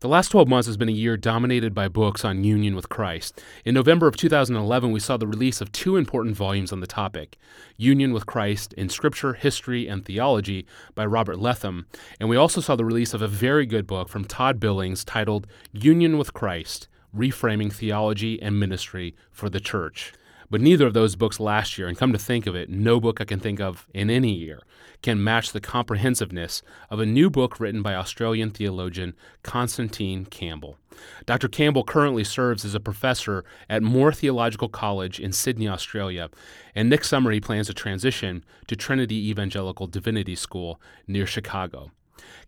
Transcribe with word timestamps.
The 0.00 0.08
last 0.08 0.30
12 0.30 0.48
months 0.48 0.66
has 0.66 0.78
been 0.78 0.88
a 0.88 0.92
year 0.92 1.18
dominated 1.18 1.74
by 1.74 1.88
books 1.88 2.24
on 2.24 2.42
union 2.42 2.74
with 2.74 2.88
Christ. 2.88 3.42
In 3.66 3.74
November 3.74 4.06
of 4.06 4.16
2011, 4.16 4.92
we 4.92 4.98
saw 4.98 5.18
the 5.18 5.26
release 5.26 5.60
of 5.60 5.72
two 5.72 5.98
important 5.98 6.36
volumes 6.36 6.72
on 6.72 6.80
the 6.80 6.86
topic 6.86 7.36
Union 7.76 8.14
with 8.14 8.24
Christ 8.24 8.72
in 8.78 8.88
Scripture, 8.88 9.34
History, 9.34 9.86
and 9.86 10.02
Theology 10.02 10.64
by 10.94 11.04
Robert 11.04 11.38
Letham. 11.38 11.84
And 12.18 12.30
we 12.30 12.36
also 12.36 12.62
saw 12.62 12.76
the 12.76 12.84
release 12.86 13.12
of 13.12 13.20
a 13.20 13.28
very 13.28 13.66
good 13.66 13.86
book 13.86 14.08
from 14.08 14.24
Todd 14.24 14.58
Billings 14.58 15.04
titled 15.04 15.46
Union 15.70 16.16
with 16.16 16.32
Christ 16.32 16.88
Reframing 17.14 17.70
Theology 17.70 18.40
and 18.40 18.58
Ministry 18.58 19.14
for 19.30 19.50
the 19.50 19.60
Church. 19.60 20.14
But 20.50 20.60
neither 20.60 20.86
of 20.86 20.94
those 20.94 21.14
books 21.14 21.38
last 21.38 21.78
year, 21.78 21.86
and 21.86 21.96
come 21.96 22.12
to 22.12 22.18
think 22.18 22.46
of 22.46 22.56
it, 22.56 22.68
no 22.68 22.98
book 22.98 23.20
I 23.20 23.24
can 23.24 23.38
think 23.38 23.60
of 23.60 23.86
in 23.94 24.10
any 24.10 24.32
year, 24.32 24.60
can 25.00 25.22
match 25.22 25.52
the 25.52 25.60
comprehensiveness 25.60 26.62
of 26.90 26.98
a 26.98 27.06
new 27.06 27.30
book 27.30 27.60
written 27.60 27.82
by 27.82 27.94
Australian 27.94 28.50
theologian 28.50 29.14
Constantine 29.44 30.26
Campbell. 30.26 30.76
Dr. 31.24 31.48
Campbell 31.48 31.84
currently 31.84 32.24
serves 32.24 32.64
as 32.64 32.74
a 32.74 32.80
professor 32.80 33.44
at 33.68 33.82
Moore 33.82 34.12
Theological 34.12 34.68
College 34.68 35.20
in 35.20 35.32
Sydney, 35.32 35.68
Australia, 35.68 36.28
and 36.74 36.90
next 36.90 37.08
summer 37.08 37.30
he 37.30 37.40
plans 37.40 37.68
to 37.68 37.74
transition 37.74 38.44
to 38.66 38.74
Trinity 38.74 39.30
Evangelical 39.30 39.86
Divinity 39.86 40.34
School 40.34 40.80
near 41.06 41.26
Chicago. 41.26 41.92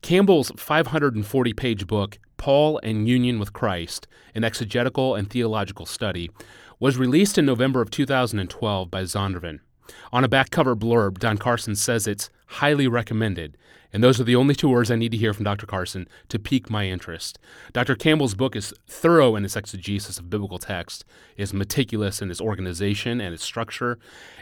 Campbell's 0.02 0.52
540 0.56 1.52
page 1.52 1.86
book, 1.86 2.18
Paul 2.36 2.80
and 2.82 3.08
Union 3.08 3.38
with 3.38 3.52
Christ, 3.52 4.06
an 4.34 4.44
exegetical 4.44 5.14
and 5.14 5.30
theological 5.30 5.86
study, 5.86 6.30
was 6.80 6.96
released 6.96 7.38
in 7.38 7.46
November 7.46 7.80
of 7.80 7.90
2012 7.90 8.90
by 8.90 9.02
Zondervan. 9.02 9.60
On 10.12 10.24
a 10.24 10.28
back 10.28 10.50
cover 10.50 10.74
blurb, 10.74 11.18
Don 11.18 11.38
Carson 11.38 11.76
says 11.76 12.06
it's 12.06 12.30
highly 12.46 12.88
recommended, 12.88 13.56
and 13.92 14.02
those 14.02 14.20
are 14.20 14.24
the 14.24 14.36
only 14.36 14.54
two 14.54 14.68
words 14.68 14.90
I 14.90 14.96
need 14.96 15.12
to 15.12 15.18
hear 15.18 15.34
from 15.34 15.44
Dr. 15.44 15.66
Carson 15.66 16.08
to 16.28 16.38
pique 16.38 16.70
my 16.70 16.86
interest. 16.86 17.38
Dr. 17.72 17.94
Campbell's 17.94 18.34
book 18.34 18.56
is 18.56 18.72
thorough 18.86 19.36
in 19.36 19.44
its 19.44 19.56
exegesis 19.56 20.18
of 20.18 20.30
biblical 20.30 20.58
text, 20.58 21.04
is 21.36 21.52
meticulous 21.52 22.22
in 22.22 22.30
its 22.30 22.40
organization 22.40 23.20
and 23.20 23.34
its 23.34 23.44
structure, 23.44 23.98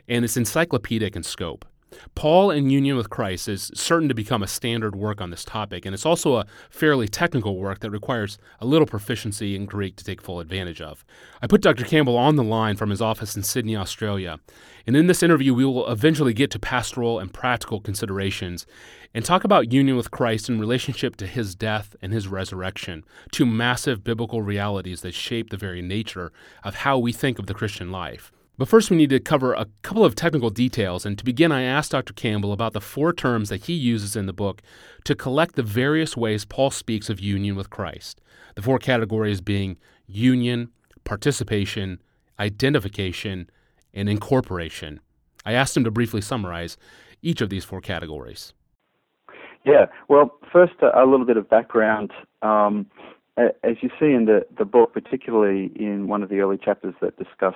and 0.08 0.24
it's 0.24 0.36
encyclopedic 0.36 1.16
in 1.16 1.22
scope. 1.22 1.64
Paul 2.14 2.50
and 2.50 2.70
Union 2.70 2.96
with 2.96 3.10
Christ 3.10 3.48
is 3.48 3.70
certain 3.74 4.08
to 4.08 4.14
become 4.14 4.42
a 4.42 4.46
standard 4.46 4.94
work 4.94 5.20
on 5.20 5.30
this 5.30 5.44
topic, 5.44 5.84
and 5.84 5.94
it's 5.94 6.06
also 6.06 6.36
a 6.36 6.46
fairly 6.68 7.08
technical 7.08 7.56
work 7.56 7.80
that 7.80 7.90
requires 7.90 8.38
a 8.60 8.66
little 8.66 8.86
proficiency 8.86 9.54
in 9.56 9.66
Greek 9.66 9.96
to 9.96 10.04
take 10.04 10.20
full 10.20 10.40
advantage 10.40 10.80
of. 10.80 11.04
I 11.42 11.46
put 11.46 11.62
Dr. 11.62 11.84
Campbell 11.84 12.16
on 12.16 12.36
the 12.36 12.44
line 12.44 12.76
from 12.76 12.90
his 12.90 13.02
office 13.02 13.36
in 13.36 13.42
Sydney, 13.42 13.76
Australia, 13.76 14.38
and 14.86 14.96
in 14.96 15.06
this 15.06 15.22
interview, 15.22 15.54
we 15.54 15.64
will 15.64 15.88
eventually 15.90 16.32
get 16.32 16.50
to 16.52 16.58
pastoral 16.58 17.18
and 17.18 17.32
practical 17.32 17.80
considerations 17.80 18.66
and 19.14 19.24
talk 19.24 19.44
about 19.44 19.72
union 19.72 19.96
with 19.96 20.10
Christ 20.10 20.48
in 20.48 20.60
relationship 20.60 21.16
to 21.16 21.26
his 21.26 21.54
death 21.54 21.96
and 22.00 22.12
his 22.12 22.28
resurrection, 22.28 23.04
two 23.30 23.46
massive 23.46 24.04
biblical 24.04 24.42
realities 24.42 25.00
that 25.02 25.14
shape 25.14 25.50
the 25.50 25.56
very 25.56 25.82
nature 25.82 26.32
of 26.62 26.76
how 26.76 26.98
we 26.98 27.12
think 27.12 27.38
of 27.38 27.46
the 27.46 27.54
Christian 27.54 27.90
life. 27.90 28.32
But 28.60 28.68
first, 28.68 28.90
we 28.90 28.98
need 28.98 29.08
to 29.08 29.20
cover 29.20 29.54
a 29.54 29.68
couple 29.80 30.04
of 30.04 30.14
technical 30.14 30.50
details. 30.50 31.06
And 31.06 31.16
to 31.16 31.24
begin, 31.24 31.50
I 31.50 31.62
asked 31.62 31.92
Dr. 31.92 32.12
Campbell 32.12 32.52
about 32.52 32.74
the 32.74 32.80
four 32.82 33.10
terms 33.10 33.48
that 33.48 33.64
he 33.64 33.72
uses 33.72 34.16
in 34.16 34.26
the 34.26 34.34
book 34.34 34.60
to 35.04 35.14
collect 35.14 35.54
the 35.54 35.62
various 35.62 36.14
ways 36.14 36.44
Paul 36.44 36.70
speaks 36.70 37.08
of 37.08 37.20
union 37.20 37.56
with 37.56 37.70
Christ. 37.70 38.20
The 38.56 38.60
four 38.60 38.78
categories 38.78 39.40
being 39.40 39.78
union, 40.06 40.68
participation, 41.04 42.02
identification, 42.38 43.48
and 43.94 44.10
incorporation. 44.10 45.00
I 45.46 45.54
asked 45.54 45.74
him 45.74 45.84
to 45.84 45.90
briefly 45.90 46.20
summarize 46.20 46.76
each 47.22 47.40
of 47.40 47.48
these 47.48 47.64
four 47.64 47.80
categories. 47.80 48.52
Yeah, 49.64 49.86
well, 50.08 50.38
first, 50.52 50.74
a 50.82 51.06
little 51.06 51.24
bit 51.24 51.38
of 51.38 51.48
background. 51.48 52.10
Um, 52.42 52.88
as 53.38 53.76
you 53.80 53.88
see 53.98 54.12
in 54.12 54.26
the, 54.26 54.44
the 54.58 54.66
book, 54.66 54.92
particularly 54.92 55.72
in 55.76 56.08
one 56.08 56.22
of 56.22 56.28
the 56.28 56.40
early 56.40 56.58
chapters 56.58 56.92
that 57.00 57.16
discuss 57.16 57.54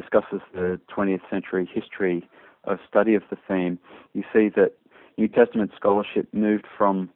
discusses 0.00 0.40
the 0.52 0.80
20th 0.94 1.20
century 1.30 1.68
history 1.72 2.28
of 2.64 2.78
study 2.88 3.14
of 3.14 3.22
the 3.30 3.36
theme, 3.48 3.78
you 4.14 4.22
see 4.32 4.48
that 4.56 4.72
New 5.16 5.28
Testament 5.28 5.72
scholarship 5.76 6.28
moved 6.32 6.66
from 6.76 7.10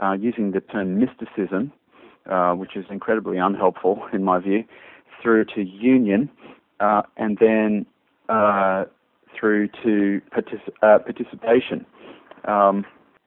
uh, 0.00 0.12
using 0.12 0.52
the 0.52 0.60
term 0.60 0.98
mysticism, 0.98 1.72
uh, 2.30 2.52
which 2.52 2.76
is 2.76 2.84
incredibly 2.90 3.38
unhelpful 3.38 4.02
in 4.12 4.22
my 4.22 4.38
view, 4.38 4.64
through 5.22 5.44
to 5.54 5.62
union, 5.62 6.30
uh, 6.80 7.02
and 7.16 7.38
then 7.40 7.86
uh, 8.28 8.84
through 9.38 9.68
to 9.82 10.20
uh, 10.82 10.98
participation. 10.98 11.86
Um, 12.46 12.84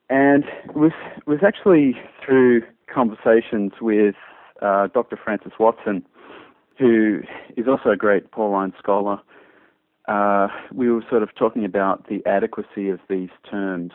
and 0.10 0.44
it 0.66 0.76
was, 0.76 0.92
it 1.18 1.28
was 1.28 1.40
actually 1.46 1.96
through 2.24 2.62
conversations 2.94 3.72
with 3.82 4.16
uh, 4.62 4.88
Dr. 4.88 5.18
Francis 5.22 5.54
Watson 5.60 6.06
who 6.78 7.22
is 7.56 7.68
also 7.68 7.90
a 7.90 7.98
great 7.98 8.32
Pauline 8.32 8.74
scholar, 8.78 9.20
uh, 10.08 10.48
we 10.74 10.90
were 10.90 11.04
sort 11.10 11.24
of 11.24 11.34
talking 11.36 11.66
about 11.66 12.08
the 12.08 12.26
adequacy 12.26 12.90
of 12.90 13.00
these 13.10 13.30
terms. 13.50 13.92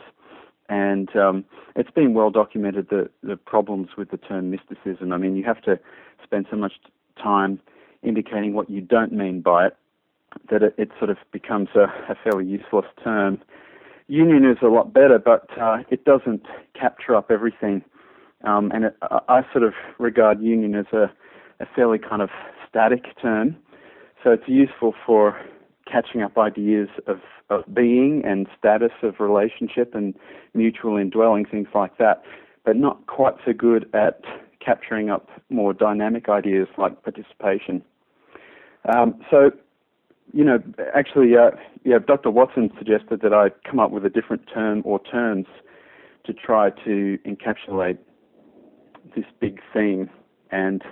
And 0.69 1.13
um, 1.15 1.45
it's 1.75 1.91
been 1.91 2.13
well 2.13 2.29
documented 2.29 2.89
the, 2.89 3.09
the 3.23 3.35
problems 3.35 3.89
with 3.97 4.09
the 4.11 4.17
term 4.17 4.49
mysticism. 4.49 5.11
I 5.11 5.17
mean, 5.17 5.35
you 5.35 5.43
have 5.43 5.61
to 5.63 5.79
spend 6.23 6.47
so 6.49 6.57
much 6.57 6.73
time 7.21 7.59
indicating 8.03 8.53
what 8.53 8.69
you 8.69 8.81
don't 8.81 9.11
mean 9.11 9.41
by 9.41 9.67
it 9.67 9.77
that 10.49 10.63
it, 10.63 10.73
it 10.77 10.89
sort 10.97 11.09
of 11.09 11.17
becomes 11.31 11.69
a, 11.75 11.83
a, 12.09 12.15
fairly 12.23 12.45
useless 12.45 12.85
term. 13.03 13.37
Union 14.07 14.49
is 14.49 14.57
a 14.61 14.67
lot 14.67 14.93
better, 14.93 15.19
but 15.19 15.49
uh, 15.59 15.79
it 15.89 16.05
doesn't 16.05 16.45
capture 16.73 17.15
up 17.15 17.29
everything. 17.29 17.83
Um, 18.45 18.71
and 18.73 18.85
it, 18.85 18.97
I 19.01 19.43
sort 19.51 19.63
of 19.63 19.73
regard 19.99 20.41
union 20.41 20.73
as 20.75 20.85
a, 20.93 21.11
a 21.59 21.65
fairly 21.75 21.99
kind 21.99 22.21
of 22.21 22.29
static 22.71 23.03
term. 23.21 23.55
So 24.23 24.31
it's 24.31 24.47
useful 24.47 24.93
for 25.05 25.39
catching 25.91 26.21
up 26.21 26.37
ideas 26.37 26.87
of, 27.05 27.19
of 27.49 27.63
being 27.73 28.23
and 28.25 28.47
status 28.57 28.91
of 29.03 29.19
relationship 29.19 29.93
and 29.93 30.15
mutual 30.53 30.97
indwelling, 30.97 31.45
things 31.45 31.67
like 31.75 31.97
that, 31.97 32.23
but 32.65 32.75
not 32.75 33.05
quite 33.07 33.35
so 33.45 33.51
good 33.53 33.89
at 33.93 34.21
capturing 34.63 35.09
up 35.09 35.29
more 35.49 35.73
dynamic 35.73 36.29
ideas 36.29 36.67
like 36.77 37.03
participation. 37.03 37.83
Um, 38.93 39.21
so, 39.29 39.51
you 40.33 40.43
know, 40.43 40.59
actually, 40.95 41.35
uh, 41.35 41.51
yeah, 41.83 41.97
Dr. 41.99 42.31
Watson 42.31 42.71
suggested 42.77 43.21
that 43.21 43.33
I 43.33 43.49
come 43.69 43.79
up 43.79 43.91
with 43.91 44.05
a 44.05 44.09
different 44.09 44.43
term 44.51 44.81
or 44.85 44.99
terms 44.99 45.47
to 46.25 46.33
try 46.33 46.69
to 46.85 47.17
encapsulate 47.25 47.97
this 49.15 49.25
big 49.39 49.59
theme. 49.73 50.09
And 50.51 50.83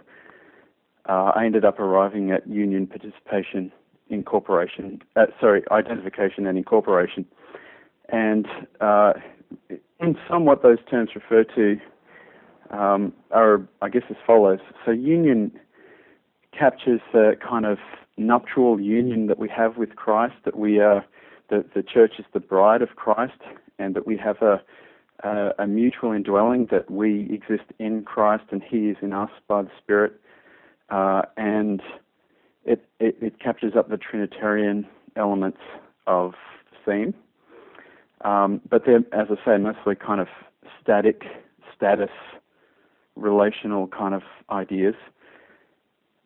uh, 1.07 1.31
I 1.35 1.45
ended 1.45 1.65
up 1.65 1.79
arriving 1.79 2.31
at 2.31 2.47
union 2.47 2.87
participation 2.87 3.71
incorporation, 4.09 5.01
uh, 5.15 5.27
sorry, 5.39 5.63
identification 5.71 6.47
and 6.47 6.57
incorporation. 6.57 7.25
And 8.09 8.47
uh, 8.81 9.13
in 9.99 10.17
somewhat 10.29 10.63
those 10.63 10.79
terms 10.89 11.11
refer 11.15 11.43
to 11.55 11.79
um, 12.75 13.13
are, 13.31 13.67
I 13.81 13.89
guess, 13.89 14.03
as 14.09 14.15
follows. 14.25 14.59
So 14.85 14.91
union 14.91 15.51
captures 16.57 17.01
the 17.13 17.33
kind 17.47 17.65
of 17.65 17.77
nuptial 18.17 18.79
union 18.79 19.27
that 19.27 19.39
we 19.39 19.49
have 19.49 19.77
with 19.77 19.95
Christ, 19.95 20.35
that 20.45 20.57
we 20.57 20.79
are, 20.79 21.05
that 21.49 21.73
the 21.73 21.83
church 21.83 22.13
is 22.19 22.25
the 22.33 22.39
bride 22.39 22.81
of 22.81 22.89
Christ, 22.95 23.39
and 23.77 23.95
that 23.95 24.05
we 24.05 24.17
have 24.17 24.41
a, 24.41 24.61
a, 25.23 25.51
a 25.59 25.67
mutual 25.67 26.11
indwelling, 26.11 26.67
that 26.71 26.91
we 26.91 27.29
exist 27.31 27.69
in 27.79 28.03
Christ 28.03 28.45
and 28.51 28.61
He 28.61 28.89
is 28.89 28.97
in 29.01 29.13
us 29.13 29.31
by 29.47 29.63
the 29.63 29.71
Spirit 29.81 30.19
uh, 30.89 31.23
and 31.37 31.81
it, 32.65 32.85
it, 32.99 33.17
it, 33.21 33.39
captures 33.39 33.73
up 33.77 33.89
the 33.89 33.97
Trinitarian 33.97 34.87
elements 35.15 35.59
of 36.07 36.33
the 36.71 36.91
theme. 36.91 37.13
Um, 38.21 38.61
but 38.69 38.83
they're, 38.85 38.97
as 39.13 39.27
I 39.29 39.35
say, 39.45 39.57
mostly 39.57 39.95
kind 39.95 40.19
of 40.19 40.27
static, 40.81 41.23
status, 41.75 42.09
relational 43.15 43.87
kind 43.87 44.13
of 44.13 44.23
ideas. 44.49 44.95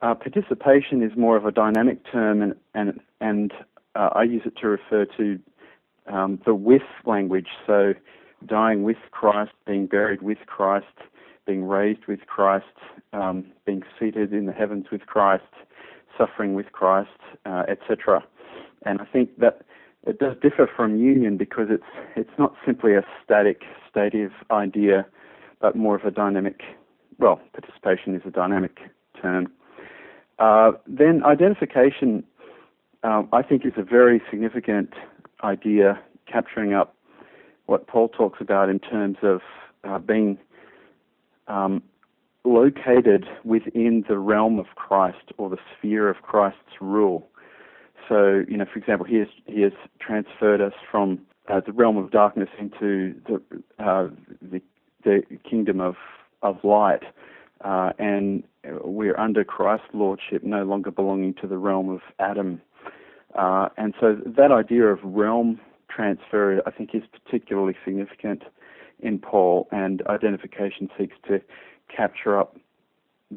Uh, 0.02 0.16
participation 0.16 1.02
is 1.02 1.12
more 1.16 1.38
of 1.38 1.46
a 1.46 1.52
dynamic 1.52 2.00
term, 2.12 2.42
and 2.42 2.56
and 2.74 3.00
and 3.22 3.54
uh, 3.96 4.10
I 4.14 4.24
use 4.24 4.42
it 4.46 4.58
to 4.62 4.68
refer 4.68 5.06
to 5.18 5.40
um, 6.08 6.42
the 6.46 6.54
with 6.54 6.82
language. 7.06 7.48
So, 7.66 7.94
dying 8.46 8.84
with 8.84 8.98
Christ, 9.12 9.52
being 9.66 9.88
buried 9.88 10.22
with 10.22 10.40
Christ, 10.46 10.86
being 11.46 11.66
raised 11.66 12.06
with 12.08 12.22
Christ, 12.28 12.66
um, 13.12 13.46
being 13.66 13.84
seated 14.00 14.34
in 14.34 14.46
the 14.46 14.54
heavens 14.54 14.86
with 14.92 15.06
Christ, 15.06 15.44
suffering 16.18 16.54
with 16.54 16.72
Christ, 16.72 17.10
uh, 17.46 17.64
etc. 17.68 18.24
And 18.86 19.02
I 19.02 19.06
think 19.06 19.40
that 19.40 19.62
it 20.06 20.20
does 20.20 20.36
differ 20.42 20.70
from 20.74 20.98
union 20.98 21.38
because 21.38 21.68
it's 21.70 21.84
it's 22.16 22.38
not 22.38 22.54
simply 22.66 22.94
a 22.94 23.04
static, 23.24 23.64
stative 23.90 24.32
idea, 24.52 25.06
but 25.62 25.76
more 25.76 25.96
of 25.96 26.04
a 26.04 26.12
dynamic. 26.12 26.62
Well, 27.20 27.40
participation 27.54 28.16
is 28.16 28.22
a 28.26 28.32
dynamic 28.32 28.80
term. 29.22 29.52
Uh, 30.40 30.72
then 30.88 31.24
identification, 31.24 32.24
um, 33.04 33.30
I 33.32 33.44
think, 33.44 33.66
is 33.66 33.74
a 33.78 33.84
very 33.84 34.22
significant 34.30 34.94
idea, 35.44 36.00
capturing 36.26 36.74
up 36.74 36.96
what 37.68 37.88
Paul 37.88 38.10
talks 38.10 38.42
about 38.42 38.70
in 38.70 38.80
terms 38.80 39.18
of 39.22 39.42
uh, 39.84 40.00
being 40.00 40.38
um, 41.48 41.82
located 42.44 43.26
within 43.44 44.04
the 44.08 44.18
realm 44.18 44.60
of 44.60 44.68
Christ 44.76 45.32
or 45.38 45.50
the 45.50 45.58
sphere 45.78 46.10
of 46.10 46.22
Christ's 46.22 46.82
rule. 46.82 47.28
So, 48.10 48.44
you 48.48 48.58
know, 48.58 48.66
for 48.72 48.80
example, 48.80 49.06
he 49.06 49.18
has, 49.18 49.28
he 49.46 49.62
has 49.62 49.72
transferred 50.00 50.62
us 50.62 50.74
from 50.92 51.20
uh, 51.48 51.62
the 51.66 51.72
realm 51.72 51.98
of 51.98 52.12
darkness 52.12 52.50
into 52.60 53.16
the, 53.28 53.42
uh, 53.84 54.10
the, 54.42 54.62
the 55.04 55.24
kingdom 55.50 55.80
of, 55.80 55.96
of 56.42 56.58
light. 56.64 57.04
Uh, 57.64 57.92
and 57.98 58.44
we're 58.84 59.18
under 59.18 59.44
Christ's 59.46 59.88
lordship, 59.94 60.44
no 60.44 60.64
longer 60.64 60.92
belonging 60.92 61.34
to 61.36 61.48
the 61.48 61.58
realm 61.58 61.90
of 61.90 62.02
Adam. 62.20 62.62
Uh, 63.36 63.70
and 63.78 63.94
so 64.00 64.18
that 64.26 64.52
idea 64.52 64.86
of 64.86 65.00
realm 65.04 65.60
transfer, 65.90 66.62
I 66.66 66.72
think, 66.72 66.92
is 66.94 67.04
particularly 67.12 67.76
significant 67.86 68.44
in 69.04 69.20
Paul, 69.20 69.68
and 69.72 70.02
identification 70.08 70.90
seeks 70.98 71.16
to 71.28 71.42
capture 71.96 72.40
up 72.40 72.58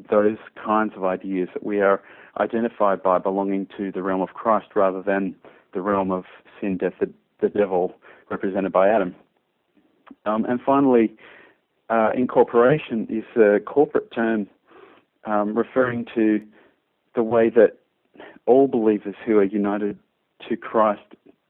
those 0.09 0.37
kinds 0.63 0.93
of 0.95 1.03
ideas 1.03 1.49
that 1.53 1.63
we 1.63 1.81
are 1.81 2.01
identified 2.39 3.01
by 3.01 3.17
belonging 3.17 3.67
to 3.77 3.91
the 3.91 4.03
realm 4.03 4.21
of 4.21 4.29
Christ 4.29 4.67
rather 4.75 5.01
than 5.01 5.35
the 5.73 5.81
realm 5.81 6.11
of 6.11 6.25
sin, 6.59 6.77
death, 6.77 6.93
the, 6.99 7.11
the 7.41 7.49
devil, 7.49 7.93
represented 8.29 8.71
by 8.71 8.89
Adam. 8.89 9.15
Um, 10.25 10.45
and 10.45 10.59
finally, 10.65 11.15
uh, 11.89 12.11
incorporation 12.15 13.07
is 13.09 13.41
a 13.41 13.59
corporate 13.59 14.11
term 14.11 14.47
um, 15.25 15.57
referring 15.57 16.05
to 16.15 16.41
the 17.15 17.23
way 17.23 17.49
that 17.49 17.77
all 18.45 18.67
believers 18.67 19.15
who 19.25 19.37
are 19.37 19.43
united 19.43 19.97
to 20.47 20.55
Christ 20.55 21.01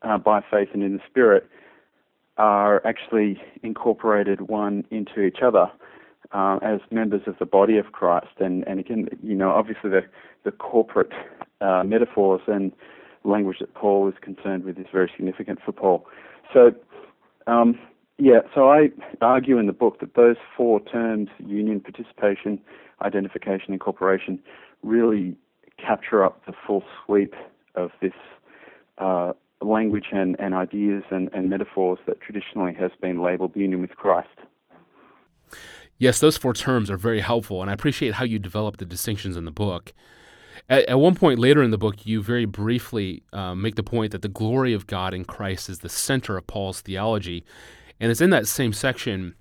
uh, 0.02 0.18
by 0.18 0.42
faith 0.50 0.70
and 0.74 0.84
in 0.84 0.94
the 0.94 1.04
Spirit 1.10 1.48
are 2.38 2.86
actually 2.86 3.42
incorporated 3.63 4.42
one 4.42 4.86
into 4.92 5.22
each 5.22 5.39
other 5.42 5.72
uh, 6.31 6.60
as 6.62 6.80
members 6.92 7.22
of 7.28 7.36
the 7.39 7.45
body 7.45 7.78
of 7.78 7.92
Christ. 7.92 8.39
And, 8.39 8.68
and 8.68 8.80
again, 8.80 9.07
you 9.24 9.36
know, 9.36 9.51
obviously 9.51 9.89
the, 9.89 10.01
the 10.44 10.51
corporate 10.51 11.13
uh, 11.62 11.84
metaphors 11.86 12.42
and 12.48 12.72
language 13.24 13.57
that 13.60 13.74
Paul 13.74 14.07
is 14.07 14.16
concerned 14.22 14.63
with 14.63 14.78
is 14.78 14.86
very 14.92 15.12
significant 15.16 15.60
for 15.66 15.72
Paul. 15.72 16.06
So, 16.54 16.72
um, 17.48 17.80
yeah, 18.18 18.39
so 18.54 18.69
I 18.69 18.89
argue 19.22 19.57
in 19.57 19.68
the 19.68 19.74
book 19.74 20.00
that 20.00 20.16
those 20.16 20.38
four 20.56 20.80
terms, 20.80 21.30
union, 21.39 21.80
participation, 21.80 22.60
identification, 23.01 23.74
incorporation, 23.74 24.39
really 24.84 25.36
capture 25.78 26.24
up 26.24 26.45
the 26.45 26.54
full 26.66 26.84
sweep 27.06 27.36
of 27.75 27.92
this 28.01 28.13
uh, 28.98 29.34
language 29.62 30.07
and, 30.12 30.36
and 30.39 30.54
ideas 30.54 31.04
and, 31.09 31.30
and 31.33 31.50
metaphors 31.50 32.00
that 32.07 32.21
traditionally 32.21 32.74
has 32.74 32.92
been 33.01 33.21
labeled 33.21 33.56
union 33.56 33.81
with 33.81 33.92
Christ. 33.92 34.30
Yes, 35.98 36.19
those 36.19 36.38
four 36.38 36.54
terms 36.54 36.92
are 36.92 36.98
very 36.98 37.21
helpful, 37.21 37.62
and 37.62 37.71
I 37.71 37.74
appreciate 37.74 38.15
how 38.15 38.25
you 38.25 38.38
develop 38.38 38.77
the 38.77 38.86
distinctions 38.86 39.36
in 39.36 39.45
the 39.45 39.51
book. 39.51 39.94
At, 40.69 40.88
at 40.89 41.00
one 41.00 41.15
point 41.15 41.39
later 41.39 41.63
in 41.63 41.71
the 41.71 41.77
book, 41.77 42.06
you 42.06 42.21
very 42.21 42.45
briefly 42.45 43.24
uh, 43.33 43.56
make 43.56 43.75
the 43.75 43.83
point 43.83 44.12
that 44.12 44.21
the 44.21 44.27
glory 44.27 44.74
of 44.74 44.86
God 44.86 45.13
in 45.13 45.25
Christ 45.25 45.69
is 45.69 45.80
the 45.80 45.89
center 45.89 46.38
of 46.38 46.45
Paul's 46.45 46.81
theology. 46.81 47.44
And 48.00 48.12
it's 48.12 48.21
in 48.21 48.30
that 48.30 48.48
same 48.48 48.74
section 48.74 49.33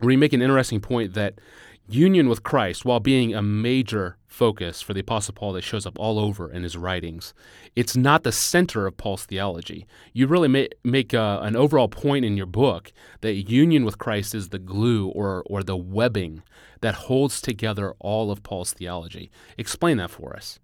where 0.00 0.10
you 0.10 0.18
make 0.18 0.32
an 0.32 0.42
interesting 0.42 0.80
point 0.80 1.14
that 1.14 1.40
union 1.88 2.28
with 2.28 2.42
Christ, 2.42 2.84
while 2.84 3.00
being 3.00 3.34
a 3.34 3.42
major 3.42 4.16
focus 4.26 4.82
for 4.82 4.92
the 4.92 5.00
Apostle 5.00 5.34
Paul 5.34 5.52
that 5.54 5.62
shows 5.62 5.86
up 5.86 5.98
all 5.98 6.18
over 6.18 6.50
in 6.50 6.62
his 6.62 6.76
writings, 6.76 7.32
it's 7.74 7.96
not 7.96 8.22
the 8.22 8.32
center 8.32 8.86
of 8.86 8.96
Paul's 8.96 9.24
theology. 9.24 9.86
You 10.12 10.26
really 10.26 10.48
may, 10.48 10.68
make 10.84 11.12
a, 11.12 11.40
an 11.42 11.56
overall 11.56 11.88
point 11.88 12.24
in 12.24 12.36
your 12.36 12.46
book 12.46 12.92
that 13.20 13.34
union 13.34 13.84
with 13.84 13.98
Christ 13.98 14.34
is 14.34 14.50
the 14.50 14.58
glue 14.58 15.08
or, 15.08 15.42
or 15.46 15.62
the 15.62 15.76
webbing 15.76 16.42
that 16.80 16.94
holds 16.94 17.40
together 17.40 17.94
all 17.98 18.30
of 18.30 18.42
Paul's 18.42 18.72
theology. 18.72 19.30
Explain 19.56 19.96
that 19.98 20.10
for 20.10 20.36
us. 20.36 20.58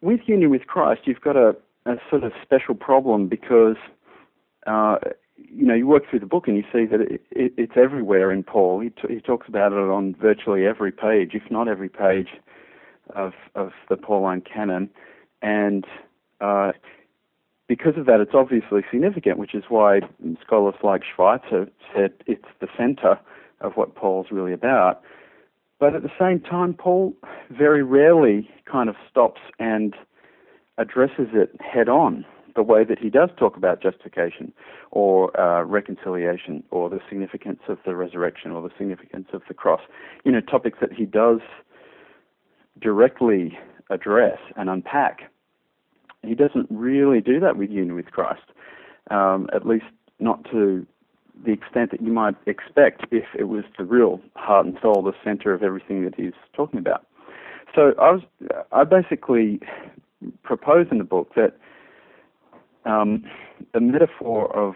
With 0.00 0.20
union 0.26 0.50
with 0.50 0.66
Christ, 0.66 1.02
you've 1.04 1.20
got 1.20 1.36
a, 1.36 1.56
a 1.86 1.94
sort 2.10 2.24
of 2.24 2.32
special 2.42 2.74
problem 2.74 3.28
because 3.28 3.76
uh, 4.66 4.96
you 5.36 5.66
know, 5.66 5.74
you 5.74 5.86
work 5.86 6.04
through 6.08 6.20
the 6.20 6.26
book 6.26 6.46
and 6.46 6.56
you 6.56 6.64
see 6.72 6.84
that 6.86 7.00
it, 7.00 7.22
it, 7.30 7.52
it's 7.56 7.72
everywhere 7.76 8.30
in 8.30 8.42
Paul. 8.42 8.80
He, 8.80 8.90
t- 8.90 9.14
he 9.14 9.20
talks 9.20 9.48
about 9.48 9.72
it 9.72 9.76
on 9.76 10.14
virtually 10.20 10.66
every 10.66 10.92
page, 10.92 11.30
if 11.34 11.50
not 11.50 11.68
every 11.68 11.88
page, 11.88 12.28
of 13.14 13.32
of 13.54 13.72
the 13.90 13.96
Pauline 13.96 14.40
canon, 14.40 14.88
and 15.42 15.84
uh, 16.40 16.72
because 17.68 17.94
of 17.96 18.06
that, 18.06 18.20
it's 18.20 18.34
obviously 18.34 18.82
significant, 18.90 19.38
which 19.38 19.54
is 19.54 19.64
why 19.68 20.00
scholars 20.44 20.74
like 20.82 21.02
Schweitzer 21.04 21.68
said 21.94 22.12
it's 22.26 22.48
the 22.60 22.68
center 22.76 23.18
of 23.60 23.72
what 23.74 23.94
Paul's 23.94 24.26
really 24.30 24.52
about. 24.52 25.02
But 25.80 25.94
at 25.94 26.02
the 26.02 26.12
same 26.18 26.40
time, 26.40 26.74
Paul 26.74 27.14
very 27.50 27.82
rarely 27.82 28.48
kind 28.70 28.88
of 28.88 28.96
stops 29.10 29.40
and 29.58 29.94
addresses 30.78 31.28
it 31.32 31.58
head 31.60 31.88
on 31.88 32.24
the 32.54 32.62
way 32.62 32.84
that 32.84 32.98
he 32.98 33.10
does 33.10 33.30
talk 33.36 33.56
about 33.56 33.82
justification 33.82 34.52
or 34.90 35.38
uh, 35.38 35.62
reconciliation 35.64 36.62
or 36.70 36.88
the 36.88 37.00
significance 37.08 37.60
of 37.68 37.78
the 37.84 37.96
resurrection 37.96 38.50
or 38.52 38.62
the 38.62 38.70
significance 38.78 39.28
of 39.32 39.42
the 39.48 39.54
cross. 39.54 39.80
You 40.24 40.32
know, 40.32 40.40
topics 40.40 40.78
that 40.80 40.92
he 40.92 41.04
does 41.04 41.40
directly 42.80 43.58
address 43.90 44.38
and 44.56 44.70
unpack. 44.70 45.30
He 46.22 46.34
doesn't 46.34 46.68
really 46.70 47.20
do 47.20 47.40
that 47.40 47.56
with 47.56 47.70
union 47.70 47.94
with 47.94 48.06
Christ, 48.06 48.44
um, 49.10 49.48
at 49.54 49.66
least 49.66 49.84
not 50.18 50.44
to 50.50 50.86
the 51.44 51.52
extent 51.52 51.90
that 51.90 52.00
you 52.00 52.12
might 52.12 52.36
expect 52.46 53.06
if 53.10 53.24
it 53.36 53.44
was 53.44 53.64
the 53.76 53.84
real 53.84 54.20
heart 54.36 54.66
and 54.66 54.78
soul, 54.80 55.02
the 55.02 55.12
center 55.24 55.52
of 55.52 55.62
everything 55.62 56.04
that 56.04 56.14
he's 56.14 56.32
talking 56.54 56.78
about. 56.78 57.06
So 57.74 57.92
I 58.00 58.12
was, 58.12 58.22
I 58.70 58.84
basically 58.84 59.60
propose 60.42 60.86
in 60.90 60.98
the 60.98 61.04
book 61.04 61.34
that 61.34 61.56
um, 62.84 63.24
the 63.72 63.80
metaphor 63.80 64.54
of 64.56 64.74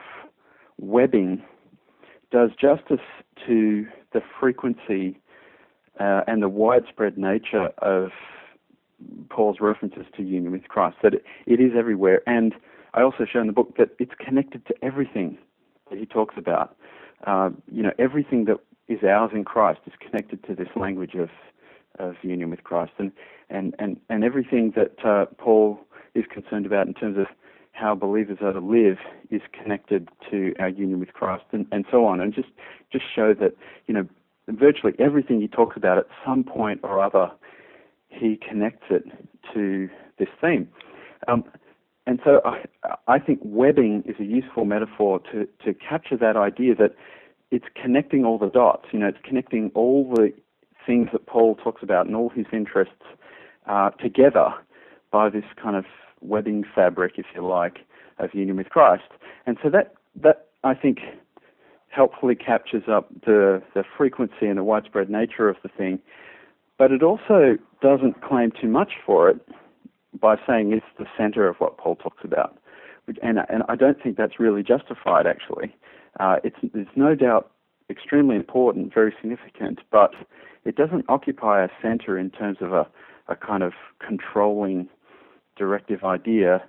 webbing 0.80 1.42
does 2.30 2.50
justice 2.60 3.04
to 3.46 3.86
the 4.12 4.20
frequency 4.38 5.18
uh, 6.00 6.22
and 6.26 6.42
the 6.42 6.48
widespread 6.48 7.18
nature 7.18 7.68
of 7.78 8.10
Paul's 9.30 9.58
references 9.60 10.06
to 10.16 10.22
union 10.22 10.52
with 10.52 10.68
Christ, 10.68 10.96
that 11.02 11.14
it, 11.14 11.24
it 11.46 11.60
is 11.60 11.72
everywhere. 11.76 12.22
And 12.26 12.54
I 12.94 13.02
also 13.02 13.24
show 13.30 13.40
in 13.40 13.46
the 13.46 13.52
book 13.52 13.76
that 13.76 13.90
it's 13.98 14.12
connected 14.18 14.66
to 14.66 14.74
everything 14.82 15.38
that 15.90 15.98
he 15.98 16.06
talks 16.06 16.34
about. 16.36 16.76
Uh, 17.26 17.50
you 17.70 17.82
know, 17.82 17.92
everything 17.98 18.44
that 18.46 18.58
is 18.88 19.02
ours 19.02 19.30
in 19.34 19.44
Christ 19.44 19.80
is 19.86 19.92
connected 20.00 20.42
to 20.44 20.54
this 20.54 20.68
language 20.76 21.14
of, 21.14 21.30
of 21.98 22.16
union 22.22 22.50
with 22.50 22.64
Christ. 22.64 22.92
And, 22.98 23.12
and, 23.50 23.74
and, 23.78 24.00
and 24.08 24.24
everything 24.24 24.72
that 24.76 25.04
uh, 25.04 25.26
Paul 25.36 25.80
is 26.14 26.24
concerned 26.32 26.66
about 26.66 26.86
in 26.86 26.94
terms 26.94 27.18
of 27.18 27.26
how 27.78 27.94
believers 27.94 28.38
are 28.40 28.52
to 28.52 28.60
live 28.60 28.98
is 29.30 29.42
connected 29.52 30.08
to 30.30 30.54
our 30.58 30.68
union 30.68 30.98
with 30.98 31.12
Christ 31.12 31.44
and, 31.52 31.66
and 31.70 31.84
so 31.90 32.04
on. 32.04 32.20
And 32.20 32.34
just, 32.34 32.48
just 32.92 33.04
show 33.14 33.34
that, 33.34 33.54
you 33.86 33.94
know, 33.94 34.06
virtually 34.48 34.94
everything 34.98 35.40
he 35.40 35.48
talks 35.48 35.76
about 35.76 35.98
at 35.98 36.06
some 36.26 36.42
point 36.42 36.80
or 36.82 37.02
other, 37.02 37.30
he 38.08 38.36
connects 38.36 38.86
it 38.90 39.04
to 39.54 39.88
this 40.18 40.28
theme. 40.40 40.68
Um, 41.28 41.44
and 42.06 42.20
so 42.24 42.40
I, 42.44 42.64
I 43.06 43.18
think 43.18 43.40
webbing 43.42 44.02
is 44.06 44.16
a 44.18 44.24
useful 44.24 44.64
metaphor 44.64 45.20
to, 45.32 45.46
to 45.64 45.74
capture 45.74 46.16
that 46.16 46.36
idea 46.36 46.74
that 46.76 46.94
it's 47.50 47.66
connecting 47.80 48.24
all 48.24 48.38
the 48.38 48.48
dots. 48.48 48.86
You 48.92 48.98
know, 48.98 49.08
it's 49.08 49.18
connecting 49.22 49.70
all 49.74 50.12
the 50.14 50.32
things 50.86 51.08
that 51.12 51.26
Paul 51.26 51.54
talks 51.54 51.82
about 51.82 52.06
and 52.06 52.16
all 52.16 52.30
his 52.30 52.46
interests 52.52 53.04
uh, 53.66 53.90
together 53.90 54.54
by 55.10 55.28
this 55.28 55.44
kind 55.62 55.76
of 55.76 55.84
webbing 56.20 56.64
fabric, 56.74 57.14
if 57.16 57.26
you 57.34 57.46
like, 57.46 57.78
of 58.18 58.34
union 58.34 58.56
with 58.56 58.70
Christ. 58.70 59.10
And 59.46 59.56
so 59.62 59.70
that 59.70 59.94
that 60.20 60.46
I 60.64 60.74
think 60.74 60.98
helpfully 61.88 62.34
captures 62.34 62.84
up 62.90 63.08
the 63.24 63.62
the 63.74 63.84
frequency 63.96 64.46
and 64.46 64.58
the 64.58 64.64
widespread 64.64 65.10
nature 65.10 65.48
of 65.48 65.56
the 65.62 65.68
thing, 65.68 65.98
but 66.78 66.92
it 66.92 67.02
also 67.02 67.56
doesn't 67.80 68.22
claim 68.22 68.52
too 68.60 68.68
much 68.68 68.92
for 69.04 69.30
it 69.30 69.40
by 70.20 70.36
saying 70.46 70.72
it's 70.72 70.84
the 70.98 71.06
center 71.16 71.48
of 71.48 71.56
what 71.56 71.78
Paul 71.78 71.96
talks 71.96 72.24
about. 72.24 72.58
And 73.22 73.38
and 73.48 73.62
I 73.68 73.76
don't 73.76 74.02
think 74.02 74.16
that's 74.16 74.38
really 74.38 74.62
justified 74.62 75.26
actually. 75.26 75.74
Uh, 76.20 76.36
it's 76.44 76.56
there's 76.74 76.86
no 76.96 77.14
doubt 77.14 77.50
extremely 77.90 78.36
important, 78.36 78.92
very 78.92 79.14
significant, 79.20 79.80
but 79.90 80.12
it 80.64 80.76
doesn't 80.76 81.06
occupy 81.08 81.64
a 81.64 81.68
center 81.80 82.18
in 82.18 82.30
terms 82.30 82.58
of 82.60 82.72
a, 82.72 82.86
a 83.28 83.36
kind 83.36 83.62
of 83.62 83.72
controlling 84.06 84.88
directive 85.58 86.04
idea, 86.04 86.62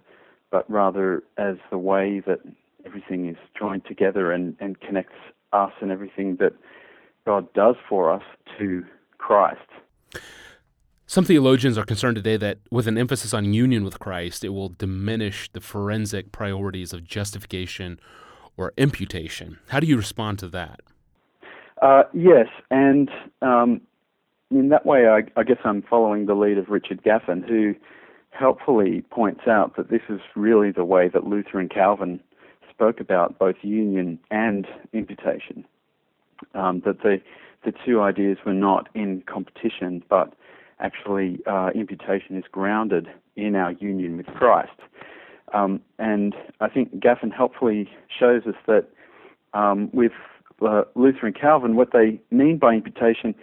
but 0.51 0.69
rather 0.69 1.23
as 1.37 1.57
the 1.69 1.77
way 1.77 2.21
that 2.25 2.39
everything 2.85 3.29
is 3.29 3.37
joined 3.57 3.85
together 3.85 4.31
and, 4.31 4.55
and 4.59 4.79
connects 4.81 5.15
us 5.53 5.71
and 5.81 5.91
everything 5.91 6.37
that 6.37 6.53
God 7.25 7.51
does 7.53 7.75
for 7.87 8.11
us 8.11 8.23
to 8.57 8.83
Christ. 9.17 9.59
Some 11.05 11.25
theologians 11.25 11.77
are 11.77 11.85
concerned 11.85 12.15
today 12.17 12.37
that 12.37 12.59
with 12.69 12.87
an 12.87 12.97
emphasis 12.97 13.33
on 13.33 13.53
union 13.53 13.83
with 13.83 13.99
Christ, 13.99 14.43
it 14.43 14.49
will 14.49 14.69
diminish 14.69 15.49
the 15.51 15.61
forensic 15.61 16.31
priorities 16.31 16.93
of 16.93 17.03
justification 17.03 17.99
or 18.57 18.73
imputation. 18.77 19.57
How 19.69 19.79
do 19.79 19.87
you 19.87 19.97
respond 19.97 20.37
to 20.39 20.47
that? 20.49 20.81
Uh, 21.81 22.03
yes, 22.13 22.47
and 22.69 23.09
um, 23.41 23.81
in 24.51 24.69
that 24.69 24.85
way, 24.85 25.07
I, 25.07 25.21
I 25.39 25.43
guess 25.43 25.57
I'm 25.63 25.81
following 25.81 26.25
the 26.25 26.35
lead 26.35 26.57
of 26.57 26.69
Richard 26.69 27.01
Gaffin, 27.03 27.47
who 27.47 27.73
helpfully 28.39 29.03
points 29.09 29.41
out 29.47 29.75
that 29.75 29.89
this 29.89 30.01
is 30.09 30.21
really 30.35 30.71
the 30.71 30.85
way 30.85 31.09
that 31.09 31.25
Luther 31.25 31.59
and 31.59 31.69
Calvin 31.69 32.21
spoke 32.69 32.99
about 32.99 33.37
both 33.37 33.57
union 33.61 34.17
and 34.31 34.65
imputation. 34.93 35.65
Um, 36.53 36.81
that 36.85 37.01
the 37.03 37.21
the 37.65 37.73
two 37.85 38.01
ideas 38.01 38.37
were 38.45 38.53
not 38.53 38.87
in 38.95 39.21
competition, 39.27 40.01
but 40.09 40.33
actually 40.79 41.39
uh, 41.45 41.71
imputation 41.75 42.37
is 42.37 42.45
grounded 42.49 43.07
in 43.35 43.53
our 43.55 43.73
union 43.73 44.15
with 44.15 44.27
Christ. 44.27 44.79
Um, 45.53 45.81
and 45.97 46.33
I 46.61 46.69
think 46.69 46.95
Gaffin 47.01 47.33
helpfully 47.35 47.89
shows 48.17 48.43
us 48.47 48.55
that 48.67 48.85
um, 49.53 49.89
with 49.91 50.13
uh, 50.61 50.83
Luther 50.95 51.27
and 51.27 51.35
Calvin, 51.37 51.75
what 51.75 51.91
they 51.91 52.21
mean 52.31 52.57
by 52.57 52.75
imputation 52.75 53.35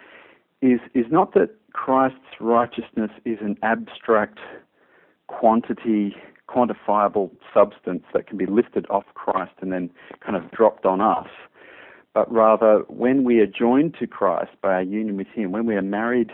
is 0.62 0.81
is 0.95 1.07
not 1.11 1.35
that 1.35 1.50
Christ's 1.73 2.41
righteousness 2.41 3.11
is 3.26 3.38
an 3.43 3.59
abstract 3.62 4.38
quantity, 5.28 6.14
quantifiable 6.49 7.30
substance 7.52 8.04
that 8.14 8.26
can 8.26 8.37
be 8.37 8.47
lifted 8.47 8.87
off 8.90 9.04
Christ 9.14 9.52
and 9.61 9.73
then 9.73 9.90
kind 10.25 10.37
of 10.37 10.50
dropped 10.50 10.87
on 10.87 11.00
us, 11.00 11.28
but 12.14 12.30
rather 12.33 12.85
when 12.88 13.25
we 13.25 13.40
are 13.40 13.47
joined 13.47 13.97
to 13.99 14.06
Christ 14.06 14.52
by 14.62 14.75
our 14.75 14.83
union 14.83 15.16
with 15.16 15.26
Him, 15.28 15.52
when 15.52 15.66
we 15.66 15.75
are 15.75 15.83
married, 15.83 16.30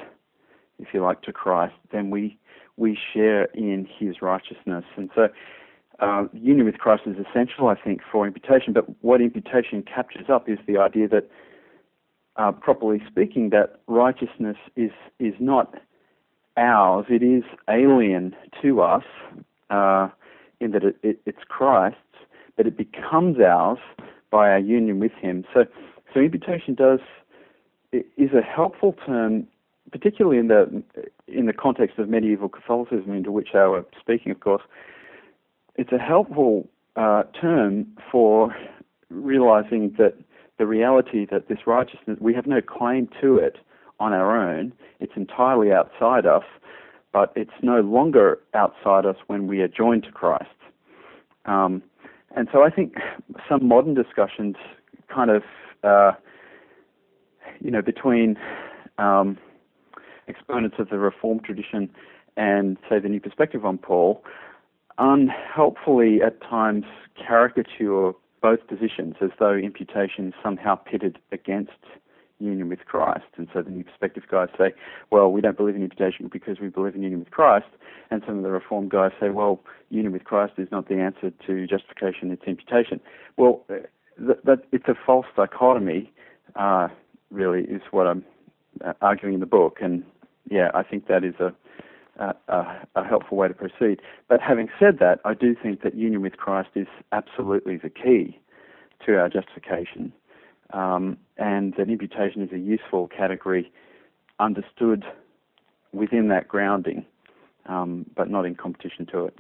if 0.79 0.89
you 0.93 1.03
like, 1.03 1.23
to 1.23 1.33
Christ, 1.33 1.75
then 1.93 2.11
we 2.11 2.39
we 2.77 2.99
share 3.13 3.45
in 3.55 3.87
His 3.99 4.23
righteousness, 4.23 4.85
and 4.97 5.11
so. 5.15 5.29
Uh, 6.01 6.25
union 6.33 6.67
with 6.67 6.79
Christ 6.79 7.03
is 7.07 7.15
essential, 7.17 7.69
I 7.69 7.77
think, 7.77 8.01
for 8.11 8.27
imputation. 8.27 8.73
But 8.73 8.87
what 9.05 9.21
imputation 9.21 9.83
captures 9.83 10.29
up 10.29 10.49
is 10.49 10.59
the 10.67 10.77
idea 10.77 11.07
that, 11.07 11.31
uh, 12.35 12.51
properly 12.51 13.01
speaking, 13.07 13.51
that 13.51 13.81
righteousness 13.87 14.57
is 14.75 14.91
is 15.21 15.35
not 15.39 15.75
ours. 16.57 17.07
It 17.09 17.23
is 17.23 17.45
alien 17.69 18.35
to 18.63 18.81
us 18.81 19.05
uh, 19.71 20.09
in 20.61 20.73
that 20.73 20.85
it, 20.85 20.97
it, 21.03 21.21
it's 21.27 21.45
Christ's, 21.49 21.99
but 22.57 22.67
it 22.67 22.77
becomes 22.77 23.39
ours 23.41 23.79
by 24.31 24.51
our 24.51 24.59
union 24.59 24.99
with 24.99 25.13
Him. 25.13 25.45
So, 25.53 25.65
so 26.13 26.21
imputation 26.21 26.75
does 26.75 27.01
is 27.93 28.31
a 28.33 28.43
helpful 28.43 28.95
term, 29.05 29.47
particularly 29.91 30.39
in 30.39 30.49
the 30.49 30.83
in 31.29 31.47
the 31.47 31.53
context 31.53 31.99
of 31.99 32.09
medieval 32.09 32.49
Catholicism, 32.49 33.13
into 33.13 33.31
which 33.31 33.51
I 33.55 33.67
was 33.67 33.85
speaking, 34.01 34.33
of 34.33 34.41
course. 34.41 34.63
It's 35.77 35.93
a 35.93 35.99
helpful 35.99 36.69
uh, 36.97 37.25
term 37.39 37.87
for 38.11 38.55
realizing 39.09 39.95
that 39.99 40.15
the 40.59 40.67
reality 40.67 41.27
that 41.31 41.49
this 41.49 41.67
righteousness 41.67 42.19
we 42.21 42.35
have 42.35 42.47
no 42.47 42.61
claim 42.61 43.09
to 43.21 43.37
it 43.37 43.57
on 44.03 44.13
our 44.13 44.31
own. 44.37 44.73
It's 45.01 45.13
entirely 45.17 45.71
outside 45.73 46.27
us, 46.27 46.45
but 47.13 47.33
it's 47.37 47.59
no 47.63 47.81
longer 47.81 48.41
outside 48.53 49.07
us 49.07 49.17
when 49.29 49.47
we 49.47 49.61
are 49.61 49.69
joined 49.69 50.03
to 50.05 50.13
Christ. 50.13 50.59
Um, 51.45 51.83
and 52.37 52.49
so 52.53 52.63
I 52.65 52.71
think 52.71 52.95
some 53.49 53.69
modern 53.69 53.95
discussions 53.95 54.57
kind 55.15 55.31
of, 55.31 55.43
uh, 55.85 56.13
you 57.61 57.71
know, 57.71 57.83
between 57.83 58.37
um, 58.99 59.39
exponents 60.27 60.77
of 60.79 60.89
the 60.89 60.99
Reformed 60.99 61.45
tradition 61.45 61.89
and, 62.37 62.79
say, 62.89 62.99
the 62.99 63.09
New 63.09 63.21
Perspective 63.21 63.65
on 63.65 63.79
Paul, 63.79 64.25
unhelpfully 64.99 66.23
at 66.23 66.41
times 66.41 66.85
caricature 67.17 68.13
both 68.41 68.67
positions 68.67 69.15
as 69.21 69.31
though 69.39 69.55
imputation 69.55 70.29
is 70.29 70.35
somehow 70.43 70.75
pitted 70.75 71.19
against 71.31 71.71
union 72.43 72.69
with 72.69 72.81
Christ. 72.87 73.25
And 73.37 73.49
so 73.53 73.63
the 73.63 73.71
New 73.71 73.85
Perspective 73.85 74.25
guys 74.31 74.49
say, 74.59 74.73
well, 75.11 75.31
we 75.31 75.41
don't 75.41 75.57
believe 75.57 75.77
in 75.77 75.83
imputation 75.83 76.29
because 76.33 76.61
we 76.61 76.69
believe 76.69 76.95
in 76.95 77.03
union 77.03 77.21
with 77.21 77.31
Christ. 77.31 77.67
And 78.11 78.23
some 78.27 78.39
of 78.39 78.43
the 78.43 78.51
Reformed 78.51 78.91
guys 78.91 79.13
say, 79.21 79.31
well, 79.31 79.61
union 79.91 80.13
with 80.13 80.25
Christ 80.25 80.55
is 80.59 80.69
not 80.71 80.89
the 80.89 80.97
answer 80.97 81.31
to 81.47 81.67
justification, 81.67 82.31
it's 82.31 82.45
imputation. 82.47 83.01
Well, 83.37 83.65
uh, 83.71 83.75
that, 84.19 84.45
that 84.45 84.65
it's 84.73 84.89
a 84.89 84.95
false 85.07 85.27
dichotomy, 85.37 86.13
uh, 86.57 86.89
really, 87.31 87.63
is 87.63 87.83
what 87.91 88.07
I'm 88.07 88.25
uh, 88.85 88.93
arguing 89.01 89.35
in 89.35 89.41
the 89.41 89.47
book. 89.47 89.79
And 89.81 90.05
yeah, 90.51 90.71
I 90.75 90.83
think 90.83 91.07
that 91.09 91.25
is 91.25 91.35
a, 91.41 91.55
a, 92.19 92.87
a 92.95 93.05
helpful 93.05 93.39
way 93.39 93.49
to 93.49 93.55
proceed. 93.55 94.01
But 94.29 94.41
having 94.41 94.69
said 94.79 94.99
that, 95.01 95.21
I 95.25 95.35
do 95.35 95.55
think 95.61 95.83
that 95.83 95.95
union 95.95 96.21
with 96.23 96.37
Christ 96.37 96.71
is 96.75 96.89
absolutely 97.13 97.77
the 97.79 97.91
key 97.91 98.39
to 99.07 99.19
our 99.19 99.29
justification 99.29 100.13
um, 100.73 101.17
and 101.37 101.75
that 101.77 101.89
imputation 101.89 102.43
is 102.43 102.53
a 102.53 102.59
useful 102.59 103.09
category 103.09 103.71
understood 104.39 105.05
within 105.93 106.29
that 106.29 106.49
grounding, 106.49 107.05
um, 107.67 108.07
but 108.17 108.31
not 108.31 108.47
in 108.47 108.55
competition 108.55 109.07
to 109.13 109.27
it. 109.27 109.39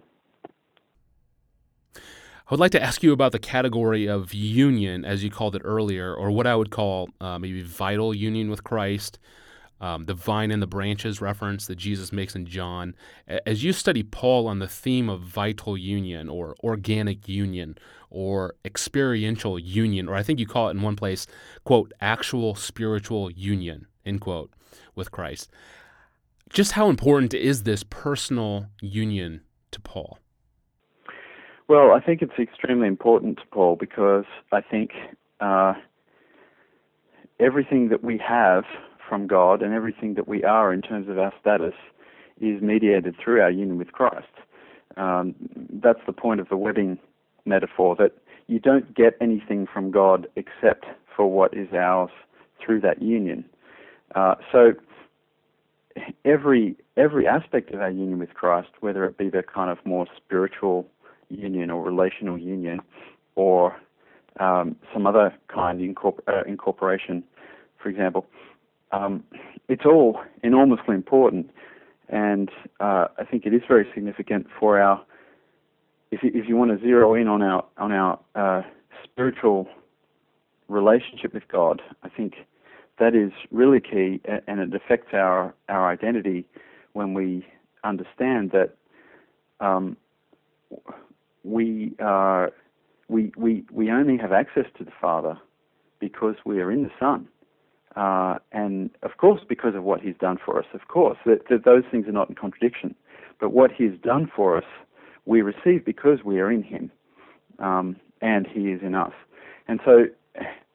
I 1.96 2.54
would 2.54 2.60
like 2.60 2.72
to 2.72 2.82
ask 2.82 3.02
you 3.02 3.12
about 3.12 3.32
the 3.32 3.38
category 3.38 4.06
of 4.06 4.34
union, 4.34 5.04
as 5.04 5.24
you 5.24 5.30
called 5.30 5.56
it 5.56 5.62
earlier, 5.64 6.14
or 6.14 6.30
what 6.30 6.46
I 6.46 6.54
would 6.54 6.70
call 6.70 7.08
uh, 7.20 7.38
maybe 7.38 7.62
vital 7.62 8.12
union 8.12 8.50
with 8.50 8.62
Christ, 8.62 9.18
um, 9.82 10.06
the 10.06 10.14
vine 10.14 10.52
and 10.52 10.62
the 10.62 10.66
branches 10.68 11.20
reference 11.20 11.66
that 11.66 11.74
Jesus 11.74 12.12
makes 12.12 12.36
in 12.36 12.46
John. 12.46 12.94
As 13.44 13.64
you 13.64 13.72
study 13.72 14.04
Paul 14.04 14.46
on 14.46 14.60
the 14.60 14.68
theme 14.68 15.10
of 15.10 15.20
vital 15.22 15.76
union 15.76 16.28
or 16.28 16.54
organic 16.62 17.28
union 17.28 17.76
or 18.08 18.54
experiential 18.64 19.58
union, 19.58 20.08
or 20.08 20.14
I 20.14 20.22
think 20.22 20.38
you 20.38 20.46
call 20.46 20.68
it 20.68 20.72
in 20.72 20.82
one 20.82 20.94
place, 20.94 21.26
quote, 21.64 21.92
actual 22.00 22.54
spiritual 22.54 23.32
union, 23.32 23.88
end 24.06 24.20
quote, 24.20 24.52
with 24.94 25.10
Christ. 25.10 25.50
Just 26.48 26.72
how 26.72 26.88
important 26.88 27.34
is 27.34 27.64
this 27.64 27.82
personal 27.82 28.66
union 28.80 29.40
to 29.72 29.80
Paul? 29.80 30.18
Well, 31.66 31.90
I 31.92 32.00
think 32.00 32.22
it's 32.22 32.38
extremely 32.38 32.86
important 32.86 33.38
to 33.38 33.44
Paul 33.50 33.76
because 33.76 34.26
I 34.52 34.60
think 34.60 34.90
uh, 35.40 35.72
everything 37.40 37.88
that 37.88 38.04
we 38.04 38.18
have 38.18 38.64
from 39.08 39.26
God 39.26 39.62
and 39.62 39.74
everything 39.74 40.14
that 40.14 40.28
we 40.28 40.44
are 40.44 40.72
in 40.72 40.82
terms 40.82 41.08
of 41.08 41.18
our 41.18 41.32
status 41.40 41.74
is 42.40 42.60
mediated 42.60 43.16
through 43.22 43.40
our 43.40 43.50
union 43.50 43.78
with 43.78 43.92
Christ. 43.92 44.26
Um, 44.96 45.34
that's 45.82 46.00
the 46.06 46.12
point 46.12 46.40
of 46.40 46.48
the 46.48 46.56
wedding 46.56 46.98
metaphor 47.44 47.96
that 47.96 48.12
you 48.46 48.58
don't 48.58 48.94
get 48.94 49.16
anything 49.20 49.66
from 49.72 49.90
God 49.90 50.26
except 50.36 50.84
for 51.16 51.30
what 51.30 51.54
is 51.54 51.68
ours 51.72 52.10
through 52.64 52.80
that 52.80 53.00
union. 53.02 53.44
Uh, 54.14 54.34
so 54.50 54.72
every 56.24 56.76
every 56.96 57.26
aspect 57.26 57.72
of 57.72 57.80
our 57.80 57.90
union 57.90 58.18
with 58.18 58.34
Christ, 58.34 58.68
whether 58.80 59.04
it 59.04 59.16
be 59.16 59.30
the 59.30 59.42
kind 59.42 59.70
of 59.70 59.78
more 59.84 60.06
spiritual 60.16 60.86
union 61.28 61.70
or 61.70 61.82
relational 61.82 62.38
union, 62.38 62.80
or 63.34 63.76
um, 64.40 64.76
some 64.92 65.06
other 65.06 65.34
kind 65.48 65.80
incorpor- 65.80 66.20
uh, 66.28 66.42
incorporation, 66.46 67.22
for 67.82 67.88
example, 67.88 68.26
um, 68.92 69.24
it's 69.68 69.84
all 69.84 70.20
enormously 70.42 70.94
important, 70.94 71.50
and 72.08 72.50
uh, 72.80 73.08
I 73.18 73.24
think 73.28 73.46
it 73.46 73.54
is 73.54 73.62
very 73.66 73.86
significant 73.94 74.46
for 74.58 74.80
our 74.80 75.04
if 76.10 76.22
you, 76.22 76.30
if 76.34 76.46
you 76.46 76.56
want 76.56 76.70
to 76.70 76.78
zero 76.84 77.14
in 77.14 77.26
on 77.26 77.42
our 77.42 77.64
on 77.78 77.90
our 77.90 78.18
uh, 78.34 78.62
spiritual 79.02 79.66
relationship 80.68 81.34
with 81.34 81.48
God, 81.50 81.82
I 82.02 82.08
think 82.08 82.34
that 82.98 83.14
is 83.14 83.32
really 83.50 83.80
key, 83.80 84.20
and 84.46 84.60
it 84.60 84.74
affects 84.74 85.08
our 85.12 85.54
our 85.68 85.90
identity 85.90 86.46
when 86.92 87.14
we 87.14 87.46
understand 87.82 88.52
that 88.52 88.76
um, 89.60 89.96
we 91.44 91.94
are 91.98 92.52
we 93.08 93.32
we 93.36 93.64
we 93.72 93.90
only 93.90 94.18
have 94.18 94.32
access 94.32 94.66
to 94.78 94.84
the 94.84 94.92
Father 95.00 95.38
because 95.98 96.36
we 96.44 96.60
are 96.60 96.70
in 96.70 96.82
the 96.82 96.90
Son. 97.00 97.26
Uh, 97.96 98.38
and 98.52 98.90
of 99.02 99.16
course, 99.18 99.42
because 99.48 99.74
of 99.74 99.84
what 99.84 100.00
he's 100.00 100.16
done 100.18 100.38
for 100.42 100.58
us, 100.58 100.66
of 100.72 100.88
course, 100.88 101.18
that, 101.26 101.48
that 101.50 101.64
those 101.64 101.84
things 101.90 102.06
are 102.08 102.12
not 102.12 102.28
in 102.28 102.34
contradiction. 102.34 102.94
But 103.38 103.52
what 103.52 103.70
he's 103.72 103.98
done 104.02 104.30
for 104.34 104.56
us 104.56 104.64
we 105.24 105.42
receive 105.42 105.84
because 105.84 106.24
we 106.24 106.40
are 106.40 106.50
in 106.50 106.62
Him, 106.62 106.90
um, 107.58 107.96
and 108.20 108.46
He 108.46 108.70
is 108.70 108.80
in 108.82 108.94
us. 108.94 109.12
And 109.68 109.80
so, 109.84 110.06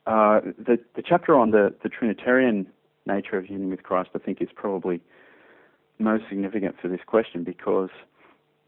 uh, 0.05 0.41
the 0.57 0.79
the 0.95 1.03
chapter 1.05 1.37
on 1.37 1.51
the 1.51 1.73
the 1.83 1.89
Trinitarian 1.89 2.67
nature 3.05 3.37
of 3.37 3.49
union 3.49 3.69
with 3.69 3.83
Christ, 3.83 4.09
I 4.15 4.19
think, 4.19 4.41
is 4.41 4.49
probably 4.55 5.01
most 5.99 6.23
significant 6.29 6.75
for 6.81 6.87
this 6.87 6.99
question 7.05 7.43
because 7.43 7.89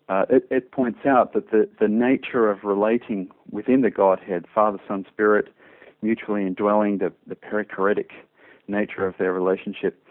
uh, 0.08 0.26
it, 0.30 0.48
it, 0.50 0.72
points 0.72 1.00
out 1.06 1.34
that 1.34 1.52
the, 1.52 1.70
the 1.80 1.88
nature 1.88 2.50
of 2.50 2.64
relating 2.64 3.30
within 3.52 3.82
the 3.82 3.92
Godhead, 3.92 4.46
Father, 4.54 4.80
Son, 4.88 5.06
Spirit, 5.12 5.50
mutually 6.02 6.48
indwelling, 6.48 6.98
the, 6.98 7.12
the 7.28 7.36
perichoretic 7.36 8.08
nature 8.70 9.06
of 9.08 9.16
their 9.18 9.34
relationship, 9.34 10.02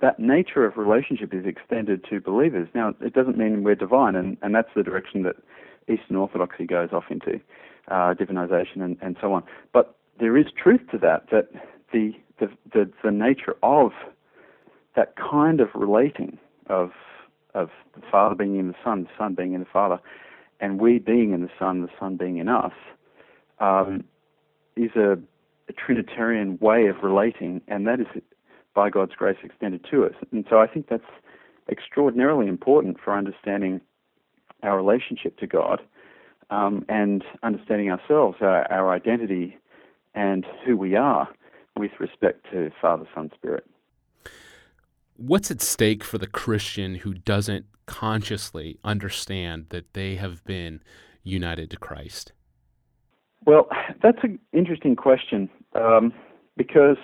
that 0.00 0.18
nature 0.18 0.64
of 0.64 0.76
relationship 0.76 1.32
is 1.32 1.46
extended 1.46 2.04
to 2.10 2.20
believers. 2.20 2.68
Now, 2.74 2.94
it 3.00 3.14
doesn't 3.14 3.38
mean 3.38 3.62
we're 3.62 3.74
divine, 3.74 4.16
and, 4.16 4.36
and 4.42 4.54
that's 4.54 4.68
the 4.74 4.82
direction 4.82 5.22
that 5.22 5.36
Eastern 5.88 6.16
Orthodoxy 6.16 6.66
goes 6.66 6.90
off 6.92 7.04
into, 7.10 7.40
uh, 7.88 8.14
divinization 8.14 8.82
and, 8.82 8.96
and 9.00 9.16
so 9.20 9.32
on. 9.32 9.44
But 9.72 9.96
there 10.18 10.36
is 10.36 10.46
truth 10.60 10.80
to 10.90 10.98
that, 10.98 11.30
that 11.30 11.48
the, 11.92 12.12
the, 12.40 12.48
the, 12.72 12.90
the 13.02 13.10
nature 13.10 13.56
of 13.62 13.92
that 14.96 15.14
kind 15.16 15.60
of 15.60 15.68
relating 15.74 16.38
of 16.68 16.90
of 17.54 17.70
the 17.94 18.02
Father 18.10 18.34
being 18.34 18.58
in 18.58 18.68
the 18.68 18.74
Son, 18.82 19.02
the 19.02 19.10
Son 19.18 19.34
being 19.34 19.52
in 19.52 19.60
the 19.60 19.66
Father, 19.70 19.98
and 20.60 20.80
we 20.80 20.98
being 20.98 21.32
in 21.32 21.42
the 21.42 21.50
Son, 21.58 21.82
the 21.82 21.88
Son 21.98 22.16
being 22.16 22.38
in 22.38 22.48
us, 22.48 22.72
um, 23.58 24.04
is 24.76 24.90
a, 24.96 25.12
a, 25.12 25.18
Trinitarian 25.72 26.58
way 26.60 26.86
of 26.86 26.96
relating, 27.02 27.60
and 27.68 27.86
that 27.86 28.00
is 28.00 28.06
by 28.74 28.90
God's 28.90 29.14
grace 29.14 29.36
extended 29.42 29.84
to 29.90 30.04
us. 30.04 30.14
And 30.30 30.44
so 30.48 30.58
I 30.58 30.66
think 30.66 30.88
that's 30.88 31.02
extraordinarily 31.70 32.48
important 32.48 32.98
for 33.02 33.16
understanding 33.16 33.80
our 34.62 34.76
relationship 34.76 35.38
to 35.38 35.46
God 35.46 35.80
um, 36.50 36.84
and 36.88 37.24
understanding 37.42 37.90
ourselves, 37.90 38.38
our, 38.40 38.70
our 38.70 38.92
identity, 38.92 39.56
and 40.14 40.46
who 40.64 40.76
we 40.76 40.94
are 40.96 41.28
with 41.76 41.92
respect 41.98 42.46
to 42.52 42.70
Father, 42.80 43.06
Son, 43.14 43.30
Spirit. 43.34 43.64
What's 45.16 45.50
at 45.50 45.60
stake 45.62 46.04
for 46.04 46.18
the 46.18 46.26
Christian 46.26 46.96
who 46.96 47.14
doesn't 47.14 47.66
consciously 47.86 48.78
understand 48.84 49.66
that 49.70 49.94
they 49.94 50.16
have 50.16 50.44
been 50.44 50.82
united 51.22 51.70
to 51.70 51.76
Christ? 51.76 52.32
Well, 53.44 53.68
that's 54.02 54.18
an 54.22 54.38
interesting 54.52 54.96
question 54.96 55.48
um, 55.74 56.12
because, 56.56 56.96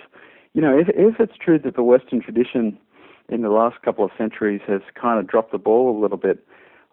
you 0.54 0.62
know, 0.62 0.78
if, 0.78 0.88
if 0.90 1.18
it's 1.20 1.36
true 1.42 1.58
that 1.64 1.74
the 1.76 1.82
Western 1.82 2.22
tradition 2.22 2.78
in 3.28 3.42
the 3.42 3.50
last 3.50 3.82
couple 3.82 4.04
of 4.04 4.10
centuries 4.16 4.60
has 4.66 4.80
kind 5.00 5.18
of 5.18 5.26
dropped 5.26 5.52
the 5.52 5.58
ball 5.58 5.96
a 5.96 6.00
little 6.00 6.16
bit 6.16 6.46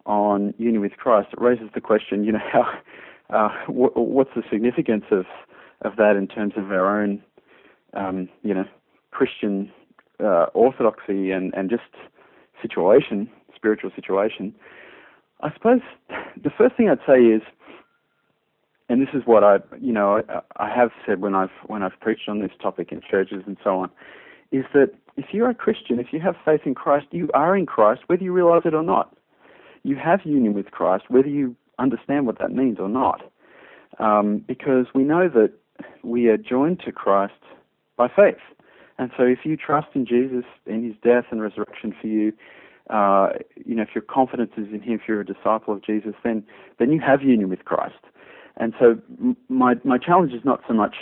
on 0.04 0.52
union 0.58 0.80
with 0.80 0.92
Christ, 0.92 1.28
it 1.32 1.40
raises 1.40 1.68
the 1.74 1.80
question, 1.80 2.24
you 2.24 2.32
know, 2.32 2.38
how, 2.52 2.72
uh, 3.30 3.66
w- 3.66 3.92
what's 3.94 4.30
the 4.34 4.42
significance 4.50 5.04
of, 5.10 5.26
of 5.82 5.96
that 5.96 6.16
in 6.16 6.26
terms 6.26 6.54
of 6.56 6.70
our 6.70 7.00
own, 7.00 7.22
um, 7.94 8.28
you 8.42 8.54
know, 8.54 8.64
Christian 9.10 9.70
uh, 10.22 10.46
orthodoxy 10.54 11.30
and, 11.30 11.54
and 11.54 11.70
just 11.70 11.82
situation, 12.60 13.30
spiritual 13.54 13.90
situation? 13.94 14.54
I 15.40 15.52
suppose 15.52 15.80
the 16.42 16.50
first 16.56 16.76
thing 16.76 16.88
I'd 16.88 16.98
say 17.06 17.20
is, 17.20 17.42
and 18.88 19.00
this 19.00 19.08
is 19.14 19.22
what 19.24 19.42
I, 19.42 19.58
you 19.80 19.92
know, 19.92 20.22
I, 20.56 20.68
have 20.68 20.90
said 21.04 21.20
when 21.20 21.34
I've 21.34 21.50
when 21.66 21.82
I've 21.82 21.98
preached 22.00 22.28
on 22.28 22.40
this 22.40 22.52
topic 22.60 22.92
in 22.92 23.00
churches 23.00 23.42
and 23.46 23.56
so 23.62 23.80
on, 23.80 23.90
is 24.52 24.64
that 24.74 24.92
if 25.16 25.26
you're 25.32 25.50
a 25.50 25.54
Christian, 25.54 25.98
if 25.98 26.08
you 26.12 26.20
have 26.20 26.36
faith 26.44 26.60
in 26.64 26.74
Christ, 26.74 27.06
you 27.10 27.28
are 27.34 27.56
in 27.56 27.66
Christ, 27.66 28.02
whether 28.06 28.22
you 28.22 28.32
realize 28.32 28.62
it 28.64 28.74
or 28.74 28.82
not. 28.82 29.14
You 29.82 29.96
have 29.96 30.20
union 30.24 30.54
with 30.54 30.70
Christ, 30.70 31.04
whether 31.08 31.28
you 31.28 31.56
understand 31.78 32.26
what 32.26 32.38
that 32.38 32.52
means 32.52 32.78
or 32.78 32.88
not. 32.88 33.22
Um, 33.98 34.44
because 34.46 34.86
we 34.94 35.04
know 35.04 35.28
that 35.28 35.52
we 36.02 36.28
are 36.28 36.36
joined 36.36 36.80
to 36.80 36.92
Christ 36.92 37.34
by 37.96 38.08
faith. 38.08 38.36
And 38.98 39.10
so 39.16 39.24
if 39.24 39.40
you 39.44 39.56
trust 39.56 39.88
in 39.94 40.06
Jesus, 40.06 40.44
in 40.66 40.84
his 40.84 40.94
death 41.02 41.24
and 41.30 41.40
resurrection 41.40 41.94
for 42.00 42.06
you, 42.06 42.32
uh, 42.90 43.30
you 43.64 43.74
know, 43.74 43.82
if 43.82 43.90
your 43.94 44.02
confidence 44.02 44.52
is 44.56 44.68
in 44.72 44.80
him, 44.80 44.94
if 44.94 45.02
you're 45.08 45.20
a 45.20 45.26
disciple 45.26 45.74
of 45.74 45.84
Jesus, 45.84 46.14
then, 46.22 46.44
then 46.78 46.92
you 46.92 47.00
have 47.00 47.22
union 47.22 47.48
with 47.48 47.64
Christ. 47.64 47.94
And 48.56 48.74
so 48.78 48.98
my, 49.48 49.74
my 49.84 49.98
challenge 49.98 50.32
is 50.32 50.44
not 50.44 50.62
so 50.66 50.74
much 50.74 50.96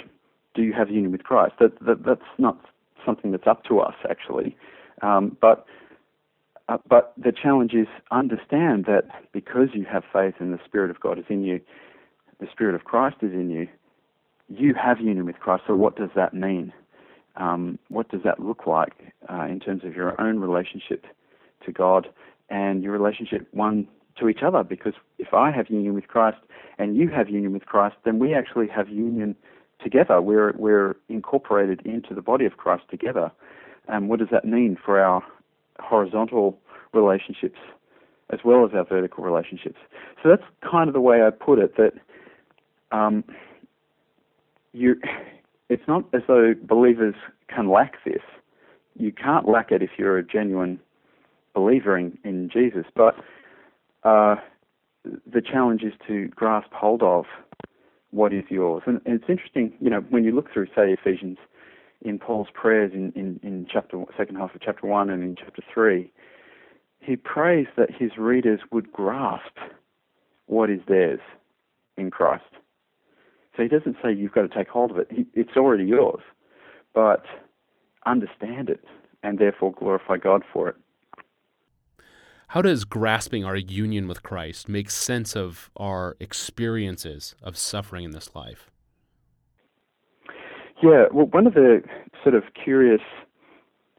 do 0.55 0.63
you 0.63 0.73
have 0.73 0.89
union 0.89 1.13
with 1.13 1.25
Christ. 1.25 1.55
That, 1.61 1.79
that, 1.85 2.05
that's 2.05 2.21
not 2.39 2.59
something 3.05 3.33
that's 3.33 3.47
up 3.47 3.65
to 3.65 3.81
us, 3.81 3.95
actually. 4.09 4.57
Um, 5.03 5.37
but 5.41 5.67
uh, 6.69 6.79
but 6.89 7.13
the 7.23 7.33
challenge 7.33 7.75
is 7.75 7.87
understand 8.11 8.87
that 8.87 9.05
because 9.33 9.69
you 9.75 9.85
have 9.85 10.03
faith 10.13 10.35
and 10.39 10.53
the 10.53 10.61
Spirit 10.65 10.91
of 10.91 10.99
God 11.01 11.19
is 11.19 11.27
in 11.29 11.43
you, 11.43 11.61
the 12.41 12.47
Spirit 12.51 12.75
of 12.75 12.85
Christ 12.85 13.17
is 13.21 13.33
in 13.33 13.51
you, 13.51 13.69
you 14.49 14.75
have 14.75 14.99
union 14.99 15.27
with 15.27 15.37
Christ. 15.37 15.65
So 15.67 15.75
what 15.75 15.97
does 15.97 16.11
that 16.17 16.33
mean? 16.33 16.73
Um, 17.37 17.79
what 17.89 18.09
does 18.09 18.23
that 18.25 18.41
look 18.41 18.67
like 18.67 18.95
uh, 19.31 19.43
in 19.43 19.61
terms 19.61 19.85
of 19.85 19.95
your 19.95 20.19
own 20.21 20.39
relationship 20.39 21.05
to 21.67 21.73
God 21.73 22.09
and 22.49 22.83
your 22.83 22.93
relationship 22.93 23.47
one 23.53 23.89
to 24.19 24.29
each 24.29 24.43
other? 24.43 24.63
Because 24.63 24.95
if 25.19 25.35
I 25.35 25.51
have 25.51 25.69
union 25.69 25.95
with 25.95 26.09
Christ 26.09 26.39
and 26.79 26.97
you 26.97 27.09
have 27.09 27.29
union 27.29 27.53
with 27.53 27.67
Christ, 27.67 27.97
then 28.05 28.19
we 28.19 28.35
actually 28.35 28.69
have 28.69 28.89
union 28.89 29.37
together. 29.83 30.21
We're 30.21 30.53
we're 30.57 30.97
incorporated 31.09 31.83
into 31.85 32.15
the 32.15 32.23
body 32.23 32.47
of 32.47 32.57
Christ 32.57 32.85
together. 32.91 33.31
And 33.89 34.09
what 34.09 34.19
does 34.19 34.29
that 34.33 34.45
mean 34.45 34.77
for 34.83 35.01
our 35.01 35.23
horizontal 35.81 36.59
relationships 36.93 37.59
as 38.31 38.41
well 38.45 38.65
as 38.65 38.73
our 38.75 38.85
vertical 38.85 39.25
relationships? 39.25 39.79
So 40.23 40.29
that's 40.31 40.45
kind 40.69 40.89
of 40.89 40.95
the 40.95 41.01
way 41.01 41.23
I 41.23 41.31
put 41.31 41.59
it. 41.59 41.77
That 41.77 41.93
um, 42.97 43.25
you, 44.73 44.97
it's 45.69 45.87
not 45.87 46.05
as 46.15 46.23
though 46.27 46.55
believers 46.63 47.15
can 47.49 47.71
lack 47.71 48.03
this. 48.05 48.23
You 48.97 49.13
can't 49.13 49.49
lack 49.49 49.71
it 49.73 49.83
if 49.83 49.91
you're 49.99 50.19
a 50.19 50.25
genuine 50.25 50.81
believer 51.55 51.99
in, 51.99 52.17
in 52.25 52.49
Jesus. 52.49 52.87
But 52.95 53.17
uh, 54.05 54.37
the 55.05 55.43
challenge 55.43 55.83
is 55.83 55.93
to 56.07 56.29
grasp 56.29 56.73
hold 56.73 57.03
of 57.03 57.25
what 58.11 58.33
is 58.33 58.45
yours. 58.49 58.83
And, 58.87 59.01
and 59.05 59.21
it's 59.21 59.29
interesting, 59.29 59.73
you 59.81 59.91
know, 59.91 60.01
when 60.11 60.25
you 60.25 60.33
look 60.33 60.53
through, 60.53 60.67
say, 60.67 60.93
Ephesians, 60.93 61.39
in 62.03 62.19
Paul's 62.19 62.49
prayers 62.53 62.93
in, 62.95 63.13
in, 63.17 63.41
in 63.43 63.67
chapter 63.71 64.03
second 64.17 64.37
half 64.37 64.55
of 64.55 64.61
chapter 64.61 64.87
one 64.87 65.11
and 65.11 65.23
in 65.23 65.37
chapter 65.37 65.63
three, 65.73 66.13
he 67.01 67.17
prays 67.17 67.67
that 67.77 67.91
his 67.91 68.13
readers 68.19 68.61
would 68.71 68.93
grasp 68.93 69.57
what 70.47 70.71
is 70.71 70.81
theirs 70.87 71.21
in 71.97 72.11
Christ. 72.11 72.45
So 73.57 73.63
he 73.63 73.69
doesn't 73.69 73.97
say 74.03 74.13
you've 74.13 74.33
got 74.33 74.43
to 74.43 74.49
take 74.49 74.69
hold 74.69 74.91
of 74.91 74.99
it; 74.99 75.09
it's 75.33 75.57
already 75.57 75.85
yours, 75.85 76.21
but 76.93 77.25
understand 78.05 78.69
it 78.69 78.85
and 79.23 79.39
therefore 79.39 79.73
glorify 79.73 80.19
God 80.19 80.43
for 80.53 80.69
it. 80.69 80.77
How 82.49 82.63
does 82.63 82.85
grasping 82.85 83.45
our 83.45 83.57
union 83.57 84.07
with 84.07 84.23
Christ 84.23 84.69
make 84.69 84.91
sense 84.91 85.35
of 85.35 85.71
our 85.77 86.17
experiences 86.21 87.35
of 87.43 87.57
suffering 87.57 88.05
in 88.05 88.11
this 88.13 88.35
life? 88.35 88.71
Yeah, 90.83 91.07
well, 91.13 91.27
one 91.27 91.47
of 91.47 91.55
the 91.55 91.83
sort 92.23 92.35
of 92.35 92.45
curious 92.63 93.01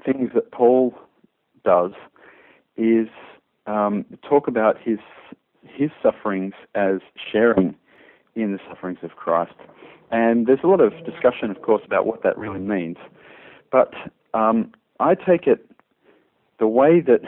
things 0.05 0.31
that 0.35 0.51
Paul 0.51 0.93
does 1.63 1.91
is 2.77 3.07
um, 3.65 4.05
talk 4.27 4.47
about 4.47 4.77
his 4.81 4.99
his 5.63 5.89
sufferings 6.01 6.53
as 6.75 6.99
sharing 7.31 7.75
in 8.35 8.53
the 8.53 8.59
sufferings 8.69 8.99
of 9.01 9.11
Christ, 9.15 9.55
and 10.11 10.45
there's 10.45 10.59
a 10.63 10.67
lot 10.67 10.79
of 10.79 10.93
discussion, 11.05 11.49
of 11.49 11.61
course, 11.61 11.81
about 11.85 12.05
what 12.05 12.23
that 12.23 12.37
really 12.37 12.59
means. 12.59 12.97
But 13.71 13.93
um, 14.33 14.71
I 14.99 15.15
take 15.15 15.47
it 15.47 15.69
the 16.59 16.67
way 16.67 17.01
that 17.01 17.21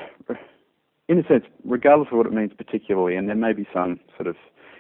in 1.08 1.20
a 1.20 1.28
sense, 1.28 1.46
regardless 1.64 2.10
of 2.12 2.18
what 2.18 2.28
it 2.28 2.34
means 2.34 2.52
particularly, 2.58 3.16
and 3.16 3.28
there 3.28 3.36
may 3.36 3.54
be 3.54 3.68
some 3.74 4.00
sort 4.16 4.28
of 4.28 4.36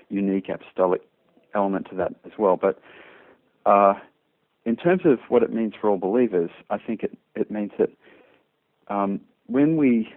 unique 0.09 0.49
apostolic 0.49 1.01
element 1.55 1.87
to 1.89 1.95
that 1.95 2.13
as 2.25 2.33
well, 2.37 2.57
but 2.57 2.79
uh, 3.65 3.93
in 4.65 4.75
terms 4.75 5.01
of 5.05 5.19
what 5.29 5.43
it 5.43 5.51
means 5.51 5.73
for 5.79 5.89
all 5.89 5.97
believers, 5.97 6.49
I 6.69 6.77
think 6.77 7.03
it, 7.03 7.17
it 7.35 7.49
means 7.49 7.71
that 7.79 7.89
um, 8.89 9.21
when 9.47 9.77
we 9.77 10.09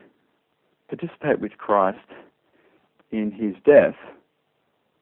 participate 0.88 1.40
with 1.40 1.56
Christ 1.58 1.98
in 3.12 3.30
his 3.30 3.54
death 3.64 3.94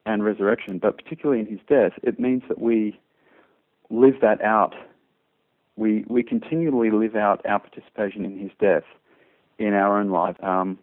and 0.07 0.25
resurrection, 0.25 0.79
but 0.79 0.97
particularly 1.03 1.41
in 1.41 1.47
his 1.47 1.61
death, 1.69 1.93
it 2.03 2.19
means 2.19 2.43
that 2.49 2.61
we 2.61 2.99
live 3.91 4.15
that 4.21 4.43
out. 4.43 4.75
We, 5.77 6.05
we 6.09 6.23
continually 6.23 6.91
live 6.91 7.17
out 7.17 7.45
our 7.47 7.59
participation 7.59 8.25
in 8.25 8.39
his 8.39 8.51
death 8.61 8.85
in 9.59 9.75
our 9.75 9.99
own 9.99 10.11
life. 10.11 10.37
Um, 10.43 10.79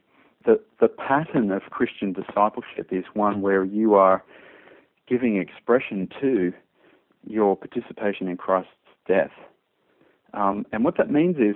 the, 0.46 0.60
the 0.80 0.88
pattern 0.88 1.52
of 1.52 1.64
Christian 1.72 2.14
discipleship 2.14 2.90
is 2.92 3.04
one 3.14 3.42
where 3.42 3.64
you 3.64 3.96
are 3.96 4.24
giving 5.08 5.38
expression 5.38 6.08
to 6.22 6.54
your 7.28 7.56
participation 7.56 8.28
in 8.28 8.38
Christ's 8.38 8.72
death. 9.08 9.32
Um, 10.34 10.66
and 10.72 10.84
what 10.84 10.98
that 10.98 11.12
means 11.12 11.38
is 11.38 11.56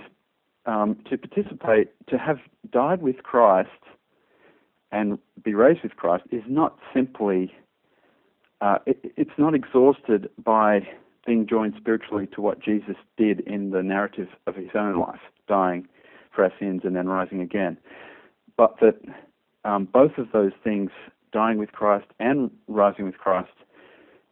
um, 0.65 0.97
to 1.09 1.17
participate, 1.17 1.89
to 2.07 2.17
have 2.17 2.39
died 2.71 3.01
with 3.01 3.23
Christ 3.23 3.69
and 4.91 5.19
be 5.43 5.53
raised 5.53 5.83
with 5.83 5.95
Christ 5.95 6.23
is 6.31 6.43
not 6.47 6.77
simply, 6.93 7.53
uh, 8.61 8.79
it, 8.85 9.13
it's 9.15 9.37
not 9.37 9.53
exhausted 9.53 10.29
by 10.43 10.87
being 11.27 11.45
joined 11.47 11.75
spiritually 11.77 12.27
to 12.33 12.41
what 12.41 12.63
Jesus 12.63 12.95
did 13.17 13.41
in 13.41 13.69
the 13.69 13.83
narrative 13.83 14.29
of 14.47 14.55
his 14.55 14.69
own 14.73 14.99
life, 14.99 15.19
dying 15.47 15.87
for 16.33 16.43
our 16.43 16.53
sins 16.59 16.81
and 16.83 16.95
then 16.95 17.07
rising 17.07 17.41
again 17.41 17.77
but 18.59 18.75
that 18.81 18.99
um, 19.63 19.85
both 19.85 20.17
of 20.17 20.33
those 20.33 20.51
things, 20.65 20.91
dying 21.31 21.57
with 21.57 21.71
Christ 21.71 22.07
and 22.19 22.51
rising 22.67 23.05
with 23.05 23.17
Christ, 23.17 23.53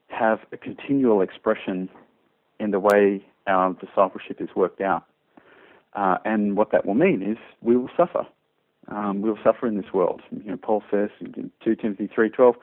have 0.09 0.39
a 0.51 0.57
continual 0.57 1.21
expression 1.21 1.87
in 2.59 2.71
the 2.71 2.79
way 2.79 3.25
our 3.47 3.71
discipleship 3.75 4.41
is 4.41 4.49
worked 4.53 4.81
out. 4.81 5.05
Uh, 5.93 6.17
and 6.25 6.57
what 6.57 6.73
that 6.73 6.85
will 6.85 6.93
mean 6.93 7.21
is 7.21 7.37
we 7.61 7.77
will 7.77 7.89
suffer. 7.95 8.27
Um, 8.89 9.21
we'll 9.21 9.39
suffer 9.45 9.65
in 9.65 9.77
this 9.77 9.93
world. 9.93 10.21
You 10.29 10.51
know, 10.51 10.57
Paul 10.57 10.83
says 10.91 11.09
in 11.21 11.49
2 11.63 11.75
Timothy 11.77 12.09
3.12, 12.09 12.55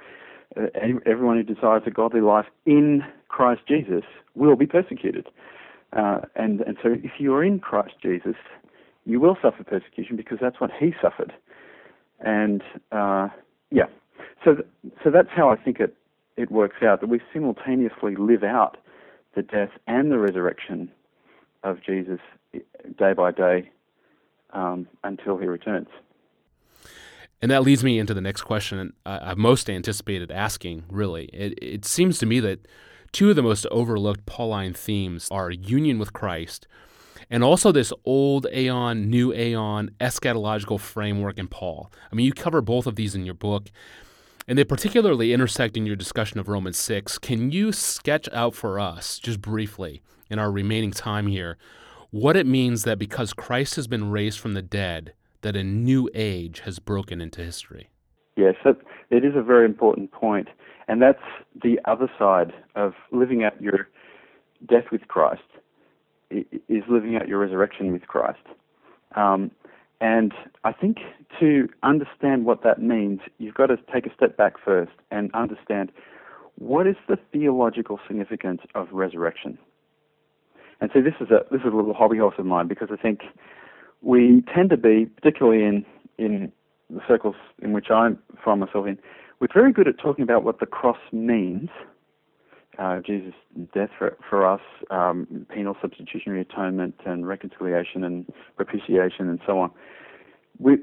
uh, 0.57 0.61
everyone 1.07 1.39
who 1.39 1.55
desires 1.55 1.85
a 1.87 1.91
godly 1.91 2.21
life 2.21 2.47
in 2.67 3.03
Christ 3.29 3.63
Jesus 3.67 4.05
will 4.35 4.57
be 4.57 4.67
persecuted. 4.67 5.29
Uh, 5.95 6.21
and, 6.37 6.61
and 6.61 6.77
so 6.83 6.91
if 6.93 7.13
you 7.19 7.33
are 7.33 7.43
in 7.43 7.59
Christ 7.59 7.95
Jesus, 8.03 8.37
you 9.07 9.19
will 9.19 9.37
suffer 9.41 9.65
persecution 9.65 10.17
because 10.17 10.39
that's 10.41 10.61
what 10.61 10.71
he 10.79 10.93
suffered. 11.01 11.33
And 12.21 12.63
uh, 12.93 13.29
yeah, 13.71 13.87
so 14.45 14.55
th- 14.55 14.67
so 15.03 15.11
that's 15.11 15.31
how 15.31 15.51
I 15.51 15.57
think 15.57 15.81
it 15.81 15.97
it 16.37 16.51
works 16.51 16.83
out 16.83 17.01
that 17.01 17.09
we 17.09 17.21
simultaneously 17.33 18.17
live 18.17 18.43
out 18.43 18.77
the 19.35 19.43
death 19.43 19.71
and 19.87 20.11
the 20.11 20.19
resurrection 20.19 20.91
of 21.63 21.83
Jesus 21.83 22.21
day 22.99 23.13
by 23.13 23.31
day 23.31 23.71
um, 24.53 24.87
until 25.03 25.39
he 25.39 25.47
returns. 25.47 25.89
And 27.43 27.51
that 27.51 27.63
leads 27.63 27.85
me 27.85 27.99
into 27.99 28.15
the 28.15 28.21
next 28.21 28.43
question 28.43 28.95
I've 29.05 29.37
most 29.37 29.69
anticipated 29.69 30.31
asking, 30.31 30.85
really. 30.89 31.27
It, 31.27 31.59
it 31.61 31.85
seems 31.85 32.19
to 32.19 32.27
me 32.27 32.41
that 32.41 32.67
two 33.13 33.31
of 33.31 33.37
the 33.37 33.43
most 33.43 33.67
overlooked 33.67 34.25
Pauline 34.25 34.73
themes 34.73 35.29
are 35.31 35.51
union 35.51 35.99
with 35.99 36.13
Christ 36.13 36.67
and 37.35 37.43
also 37.43 37.73
this 37.73 37.93
old 38.05 38.47
aeon, 38.55 39.11
new 39.11 39.35
aeon 39.35 39.91
eschatological 39.99 40.79
framework 40.79 41.37
in 41.37 41.49
Paul. 41.49 41.91
I 42.13 42.15
mean, 42.15 42.27
you 42.27 42.33
cover 42.33 42.61
both 42.61 42.87
of 42.87 42.95
these 42.95 43.17
in 43.17 43.25
your 43.25 43.35
book, 43.35 43.73
and 44.47 44.57
they 44.57 44.63
particularly 44.63 45.33
intersect 45.33 45.77
in 45.77 45.85
your 45.85 45.97
discussion 45.97 46.39
of 46.39 46.47
Romans 46.47 46.79
6. 46.79 47.19
Can 47.19 47.51
you 47.51 47.73
sketch 47.73 48.29
out 48.33 48.55
for 48.55 48.79
us, 48.79 49.19
just 49.19 49.41
briefly, 49.41 50.01
in 50.31 50.39
our 50.39 50.53
remaining 50.53 50.93
time 50.93 51.27
here, 51.27 51.59
what 52.13 52.37
it 52.37 52.47
means 52.47 52.85
that 52.85 53.01
because 53.01 53.33
Christ 53.33 53.75
has 53.75 53.89
been 53.89 54.13
raised 54.13 54.39
from 54.39 54.55
the 54.55 54.63
dead, 54.63 55.13
that 55.41 55.57
a 55.57 55.65
new 55.65 56.09
age 56.15 56.61
has 56.61 56.79
broken 56.79 57.21
into 57.21 57.43
history? 57.43 57.91
Yes, 58.37 58.55
it 59.11 59.25
is 59.25 59.33
a 59.35 59.43
very 59.43 59.65
important 59.65 60.13
point, 60.13 60.47
and 60.87 61.03
that's 61.03 61.19
the 61.65 61.81
other 61.85 62.09
side 62.17 62.53
of 62.77 62.93
living 63.11 63.43
out 63.43 63.61
your 63.61 63.89
death 64.69 64.85
with 64.93 65.09
Christ 65.09 65.43
is 66.31 66.83
living 66.89 67.17
out 67.17 67.29
your 67.29 67.39
resurrection 67.39 67.93
with 67.93 68.07
Christ. 68.07 68.39
Um, 69.17 69.51
and 70.01 70.33
I 70.65 70.73
think 70.73 70.99
to 71.41 71.69
understand 71.83 72.45
what 72.45 72.63
that 72.63 72.81
means, 72.83 73.21
you've 73.39 73.55
got 73.55 73.67
to 73.67 73.77
take 73.93 74.07
a 74.07 74.15
step 74.15 74.37
back 74.37 74.55
first 74.63 74.93
and 75.11 75.31
understand 75.35 75.93
what 76.57 76.87
is 76.87 76.97
the 77.09 77.17
theological 77.33 77.99
significance 78.07 78.61
of 78.75 78.89
resurrection. 78.93 79.59
And 80.81 80.91
so 80.93 81.01
this 81.01 81.15
is 81.21 81.31
a 81.31 81.45
this 81.51 81.61
is 81.61 81.73
a 81.73 81.77
little 81.77 81.95
hobby 81.95 82.19
horse 82.19 82.35
of 82.39 82.47
mine 82.47 82.69
because 82.69 82.89
I 82.93 82.97
think 82.97 83.23
we 84.03 84.43
tend 84.55 84.71
to 84.71 84.77
be, 84.77 85.07
particularly 85.07 85.65
in 85.65 85.87
in 86.19 86.53
the 86.91 87.01
circles 87.09 87.37
in 87.63 87.73
which 87.73 87.87
I 87.91 88.11
find 88.45 88.61
myself 88.61 88.87
in, 88.87 88.99
we're 89.41 89.49
very 89.53 89.73
good 89.73 89.89
at 89.89 89.99
talking 89.99 90.23
about 90.23 90.45
what 90.45 90.61
the 90.61 90.67
cross 90.67 90.99
means 91.13 91.71
uh, 92.79 93.01
Jesus' 93.01 93.35
death 93.73 93.91
for, 93.99 94.17
for 94.29 94.47
us, 94.47 94.61
um, 94.91 95.47
penal 95.53 95.77
substitutionary 95.81 96.41
atonement 96.41 96.95
and 97.07 97.27
reconciliation 97.27 98.05
and 98.05 98.27
propitiation 98.57 99.29
and 99.29 99.41
so 99.47 99.59
on. 99.59 99.71
We, 100.59 100.79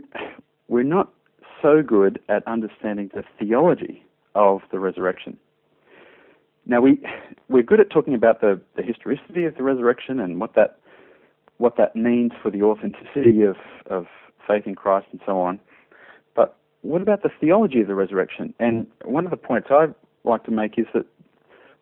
we're 0.67 0.84
not 0.84 1.12
so 1.62 1.82
good 1.82 2.19
at 2.30 2.47
understanding 2.47 3.12
the 3.13 3.23
theology 3.39 4.04
of 4.36 4.62
the 4.71 4.80
resurrection. 4.80 5.38
Now 6.65 6.82
we 6.82 7.01
we're 7.49 7.63
good 7.63 7.80
at 7.80 7.89
talking 7.89 8.13
about 8.13 8.41
the, 8.41 8.62
the 8.75 8.84
historicity 8.84 9.45
of 9.45 9.56
the 9.56 9.63
resurrection 9.63 10.19
and 10.19 10.39
what 10.39 10.56
that 10.56 10.77
what 11.58 11.77
that 11.77 11.95
means 11.95 12.32
for 12.41 12.49
the 12.49 12.63
authenticity 12.63 13.43
of, 13.43 13.56
of 13.88 14.08
faith 14.47 14.63
in 14.65 14.75
Christ 14.75 15.08
and 15.12 15.21
so 15.25 15.39
on. 15.39 15.60
But 16.36 16.58
what 16.82 17.01
about 17.01 17.23
the 17.23 17.30
theology 17.39 17.82
of 17.82 17.88
the 17.88 17.95
resurrection? 17.95 18.54
And 18.60 18.88
one 19.06 19.25
of 19.25 19.32
the 19.32 19.38
points 19.38 19.67
I 19.69 19.88
like 20.23 20.43
to 20.45 20.51
make 20.51 20.77
is 20.77 20.86
that 20.93 21.06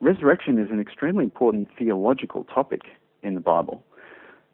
resurrection 0.01 0.57
is 0.57 0.69
an 0.71 0.79
extremely 0.79 1.23
important 1.23 1.67
theological 1.77 2.43
topic 2.45 2.81
in 3.23 3.33
the 3.35 3.41
Bible. 3.41 3.83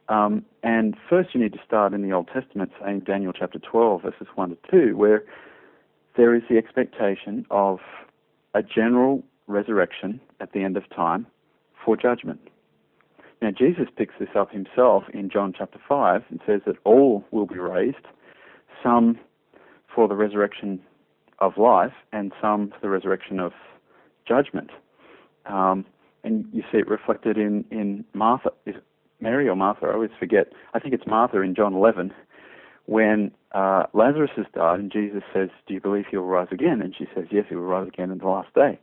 Um, 0.07 0.45
and 0.63 0.95
first, 1.09 1.33
you 1.33 1.41
need 1.41 1.53
to 1.53 1.59
start 1.65 1.93
in 1.93 2.03
the 2.03 2.11
Old 2.11 2.29
Testament, 2.33 2.71
saying 2.81 3.01
Daniel 3.01 3.33
chapter 3.33 3.59
12, 3.59 4.03
verses 4.03 4.27
1 4.35 4.49
to 4.49 4.57
2, 4.69 4.97
where 4.97 5.23
there 6.15 6.35
is 6.35 6.43
the 6.49 6.57
expectation 6.57 7.45
of 7.49 7.79
a 8.53 8.61
general 8.61 9.23
resurrection 9.47 10.19
at 10.39 10.51
the 10.53 10.63
end 10.63 10.77
of 10.77 10.83
time 10.89 11.27
for 11.83 11.97
judgment. 11.97 12.39
Now, 13.41 13.51
Jesus 13.51 13.87
picks 13.95 14.13
this 14.19 14.29
up 14.35 14.51
himself 14.51 15.03
in 15.13 15.29
John 15.29 15.53
chapter 15.55 15.79
5 15.87 16.23
and 16.29 16.39
says 16.45 16.61
that 16.65 16.77
all 16.83 17.25
will 17.31 17.45
be 17.45 17.59
raised, 17.59 18.07
some 18.81 19.19
for 19.93 20.07
the 20.07 20.15
resurrection 20.15 20.79
of 21.39 21.57
life, 21.57 21.93
and 22.11 22.31
some 22.41 22.69
for 22.69 22.79
the 22.81 22.89
resurrection 22.89 23.39
of 23.39 23.51
judgment. 24.27 24.69
Um, 25.45 25.85
and 26.23 26.45
you 26.51 26.63
see 26.71 26.79
it 26.79 26.87
reflected 26.87 27.37
in, 27.37 27.65
in 27.71 28.03
Martha. 28.13 28.49
Is 28.65 28.75
Mary 29.19 29.47
or 29.47 29.55
Martha? 29.55 29.85
I 29.85 29.93
always 29.93 30.11
forget. 30.19 30.47
I 30.73 30.79
think 30.79 30.93
it's 30.93 31.05
Martha 31.05 31.41
in 31.41 31.55
John 31.55 31.73
11 31.73 32.13
when 32.87 33.31
uh, 33.53 33.83
Lazarus 33.93 34.31
has 34.35 34.45
died 34.53 34.79
and 34.79 34.91
Jesus 34.91 35.23
says, 35.33 35.49
Do 35.67 35.73
you 35.73 35.81
believe 35.81 36.05
he 36.09 36.17
will 36.17 36.25
rise 36.25 36.47
again? 36.51 36.81
And 36.81 36.95
she 36.95 37.05
says, 37.15 37.25
Yes, 37.31 37.45
he 37.49 37.55
will 37.55 37.63
rise 37.63 37.87
again 37.87 38.11
in 38.11 38.17
the 38.19 38.27
last 38.27 38.53
day. 38.53 38.79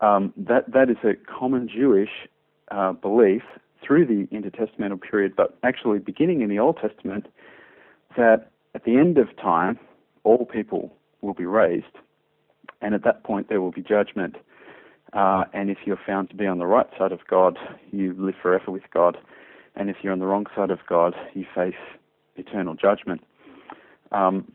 Um, 0.00 0.32
that, 0.36 0.72
that 0.72 0.90
is 0.90 0.96
a 1.04 1.14
common 1.30 1.68
Jewish 1.68 2.10
uh, 2.70 2.92
belief 2.92 3.42
through 3.82 4.06
the 4.06 4.26
intertestamental 4.34 5.00
period, 5.00 5.34
but 5.36 5.58
actually 5.62 5.98
beginning 5.98 6.42
in 6.42 6.48
the 6.48 6.58
Old 6.58 6.78
Testament, 6.80 7.26
that 8.16 8.50
at 8.74 8.84
the 8.84 8.96
end 8.96 9.18
of 9.18 9.36
time, 9.36 9.78
all 10.24 10.46
people 10.46 10.94
will 11.20 11.34
be 11.34 11.46
raised, 11.46 11.98
and 12.80 12.94
at 12.94 13.04
that 13.04 13.24
point 13.24 13.48
there 13.48 13.60
will 13.60 13.72
be 13.72 13.82
judgment. 13.82 14.36
Uh, 15.12 15.44
and 15.52 15.70
if 15.70 15.78
you're 15.84 16.00
found 16.06 16.30
to 16.30 16.36
be 16.36 16.46
on 16.46 16.58
the 16.58 16.66
right 16.66 16.86
side 16.98 17.12
of 17.12 17.20
God, 17.28 17.58
you 17.90 18.14
live 18.18 18.36
forever 18.40 18.70
with 18.70 18.84
God. 18.92 19.16
And 19.74 19.90
if 19.90 19.96
you're 20.02 20.12
on 20.12 20.18
the 20.18 20.26
wrong 20.26 20.46
side 20.54 20.70
of 20.70 20.80
God, 20.88 21.14
you 21.34 21.44
face 21.54 21.74
eternal 22.36 22.74
judgment. 22.74 23.22
Um, 24.12 24.52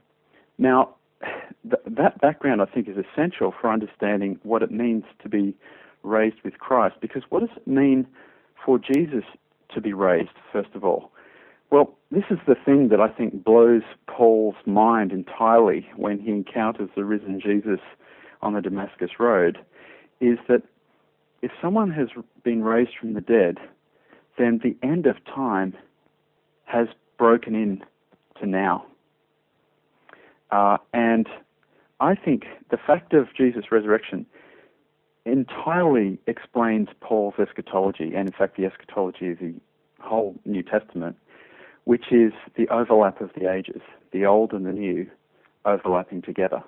now, 0.58 0.96
th- 1.22 1.82
that 1.86 2.22
background, 2.22 2.62
I 2.62 2.66
think, 2.66 2.88
is 2.88 2.96
essential 2.98 3.54
for 3.60 3.72
understanding 3.72 4.40
what 4.44 4.62
it 4.62 4.72
means 4.72 5.04
to 5.24 5.30
be 5.30 5.56
raised 6.04 6.38
with 6.44 6.58
Christ. 6.60 6.96
Because 7.02 7.24
what 7.30 7.42
does 7.42 7.58
it 7.58 7.68
mean 7.68 8.08
for 8.66 8.80
Jesus 8.80 9.24
to 9.74 9.82
be 9.82 9.94
raised, 9.94 10.30
first 10.52 10.70
of 10.74 10.84
all? 10.84 11.12
Well, 11.72 11.98
this 12.12 12.26
is 12.30 12.38
the 12.48 12.56
thing 12.56 12.90
that 12.90 13.02
I 13.02 13.10
think 13.10 13.44
blows 13.44 13.82
Paul's 14.08 14.56
mind 14.66 15.12
entirely 15.12 15.88
when 15.96 16.20
he 16.20 16.32
encounters 16.32 16.90
the 16.96 17.04
risen 17.04 17.42
Jesus 17.42 17.80
on 18.42 18.54
the 18.54 18.62
Damascus 18.62 19.12
Road 19.20 19.58
is 20.20 20.38
that 20.48 20.64
if 21.42 21.52
someone 21.62 21.92
has 21.92 22.10
been 22.44 22.64
raised 22.64 22.92
from 23.00 23.14
the 23.14 23.22
dead, 23.22 23.58
then 24.38 24.60
the 24.64 24.76
end 24.86 25.06
of 25.06 25.16
time 25.26 25.76
has 26.66 26.88
broken 27.18 27.56
in 27.56 27.84
to 28.40 28.46
now. 28.46 28.86
Uh, 30.52 30.78
and 30.94 31.28
I 32.00 32.16
think 32.16 32.44
the 32.72 32.78
fact 32.78 33.14
of 33.14 33.28
Jesus' 33.36 33.72
resurrection 33.72 34.26
entirely 35.26 36.20
explains 36.28 36.90
Paul's 37.00 37.36
eschatology, 37.40 38.14
and 38.16 38.28
in 38.28 38.34
fact, 38.34 38.58
the 38.58 38.66
eschatology 38.66 39.32
of 39.32 39.40
the 39.40 39.56
whole 40.00 40.36
New 40.46 40.64
Testament, 40.64 41.18
which 41.86 42.12
is 42.12 42.32
the 42.56 42.68
overlap 42.70 43.22
of 43.22 43.32
the 43.40 43.52
ages, 43.52 43.82
the 44.12 44.26
old 44.26 44.54
and 44.54 44.66
the 44.66 44.72
new 44.72 45.10
overlapping 45.66 46.22
together. 46.22 46.64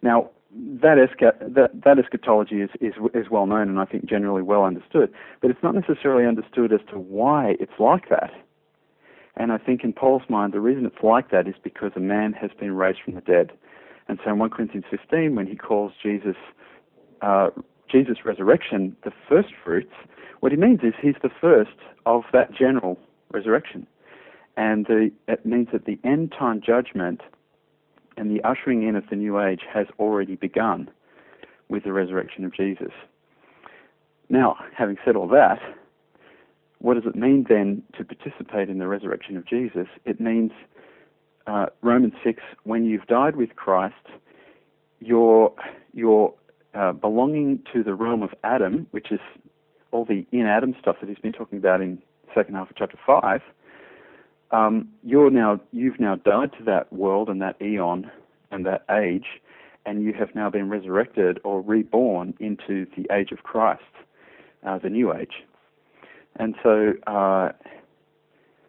Now, 0.00 0.30
that, 0.54 0.96
esca- 0.96 1.54
that, 1.54 1.70
that 1.84 1.98
eschatology 1.98 2.62
is, 2.62 2.70
is, 2.80 2.94
is 3.14 3.30
well 3.30 3.46
known 3.46 3.68
and 3.68 3.78
I 3.78 3.84
think 3.84 4.06
generally 4.06 4.42
well 4.42 4.64
understood, 4.64 5.12
but 5.40 5.50
it's 5.50 5.62
not 5.62 5.74
necessarily 5.74 6.26
understood 6.26 6.72
as 6.72 6.80
to 6.90 6.98
why 6.98 7.56
it's 7.60 7.78
like 7.78 8.08
that. 8.08 8.32
And 9.36 9.52
I 9.52 9.58
think 9.58 9.84
in 9.84 9.92
Paul's 9.92 10.22
mind, 10.28 10.52
the 10.52 10.60
reason 10.60 10.84
it's 10.84 11.02
like 11.02 11.30
that 11.30 11.46
is 11.46 11.54
because 11.62 11.92
a 11.94 12.00
man 12.00 12.32
has 12.32 12.50
been 12.58 12.74
raised 12.74 12.98
from 13.04 13.14
the 13.14 13.20
dead. 13.20 13.52
And 14.08 14.18
so 14.24 14.32
in 14.32 14.38
1 14.38 14.50
Corinthians 14.50 14.86
15, 14.90 15.36
when 15.36 15.46
he 15.46 15.54
calls 15.54 15.92
Jesus, 16.02 16.36
uh, 17.22 17.50
Jesus' 17.90 18.24
resurrection 18.24 18.96
the 19.04 19.12
first 19.28 19.50
fruits, 19.64 19.92
what 20.40 20.50
he 20.50 20.58
means 20.58 20.80
is 20.82 20.94
he's 21.00 21.14
the 21.22 21.30
first 21.40 21.76
of 22.06 22.22
that 22.32 22.52
general 22.52 22.98
resurrection. 23.32 23.86
And 24.56 24.86
the, 24.86 25.10
it 25.28 25.46
means 25.46 25.68
that 25.72 25.84
the 25.84 25.98
end 26.02 26.34
time 26.36 26.60
judgment 26.64 27.20
and 28.18 28.30
the 28.30 28.42
ushering 28.42 28.86
in 28.86 28.96
of 28.96 29.04
the 29.08 29.16
new 29.16 29.40
age 29.40 29.60
has 29.72 29.86
already 29.98 30.34
begun 30.34 30.90
with 31.68 31.84
the 31.84 31.92
resurrection 31.92 32.44
of 32.44 32.54
Jesus. 32.54 32.92
Now, 34.28 34.56
having 34.76 34.96
said 35.04 35.16
all 35.16 35.28
that, 35.28 35.60
what 36.80 36.94
does 36.94 37.04
it 37.06 37.16
mean 37.16 37.46
then 37.48 37.82
to 37.96 38.04
participate 38.04 38.68
in 38.68 38.78
the 38.78 38.86
resurrection 38.86 39.36
of 39.36 39.46
Jesus? 39.46 39.86
It 40.04 40.20
means 40.20 40.52
uh, 41.46 41.66
Romans 41.82 42.14
6 42.24 42.42
when 42.64 42.84
you've 42.84 43.06
died 43.06 43.36
with 43.36 43.56
Christ, 43.56 43.94
you're, 45.00 45.52
uh, 46.74 46.92
belonging 46.92 47.60
to 47.72 47.82
the 47.82 47.94
realm 47.94 48.22
of 48.22 48.30
Adam, 48.44 48.86
which 48.90 49.10
is 49.10 49.20
all 49.90 50.04
the 50.04 50.26
in 50.32 50.46
Adam 50.46 50.74
stuff 50.80 50.96
that 51.00 51.08
he's 51.08 51.18
been 51.18 51.32
talking 51.32 51.58
about 51.58 51.80
in 51.80 51.98
second 52.34 52.54
half 52.54 52.70
of 52.70 52.76
chapter 52.76 52.98
5 53.06 53.40
um, 54.50 54.88
you're 55.02 55.30
now 55.30 55.60
you've 55.72 56.00
now 56.00 56.16
died 56.16 56.52
to 56.58 56.64
that 56.64 56.92
world 56.92 57.28
and 57.28 57.42
that 57.42 57.60
eon 57.60 58.10
and 58.50 58.64
that 58.66 58.84
age, 58.90 59.26
and 59.84 60.02
you 60.02 60.12
have 60.14 60.34
now 60.34 60.48
been 60.48 60.68
resurrected 60.68 61.38
or 61.44 61.60
reborn 61.60 62.34
into 62.40 62.86
the 62.96 63.06
age 63.14 63.30
of 63.32 63.42
Christ, 63.42 63.82
uh, 64.66 64.78
the 64.78 64.88
new 64.88 65.12
age. 65.12 65.44
And 66.36 66.54
so 66.62 66.94
uh, 67.06 67.50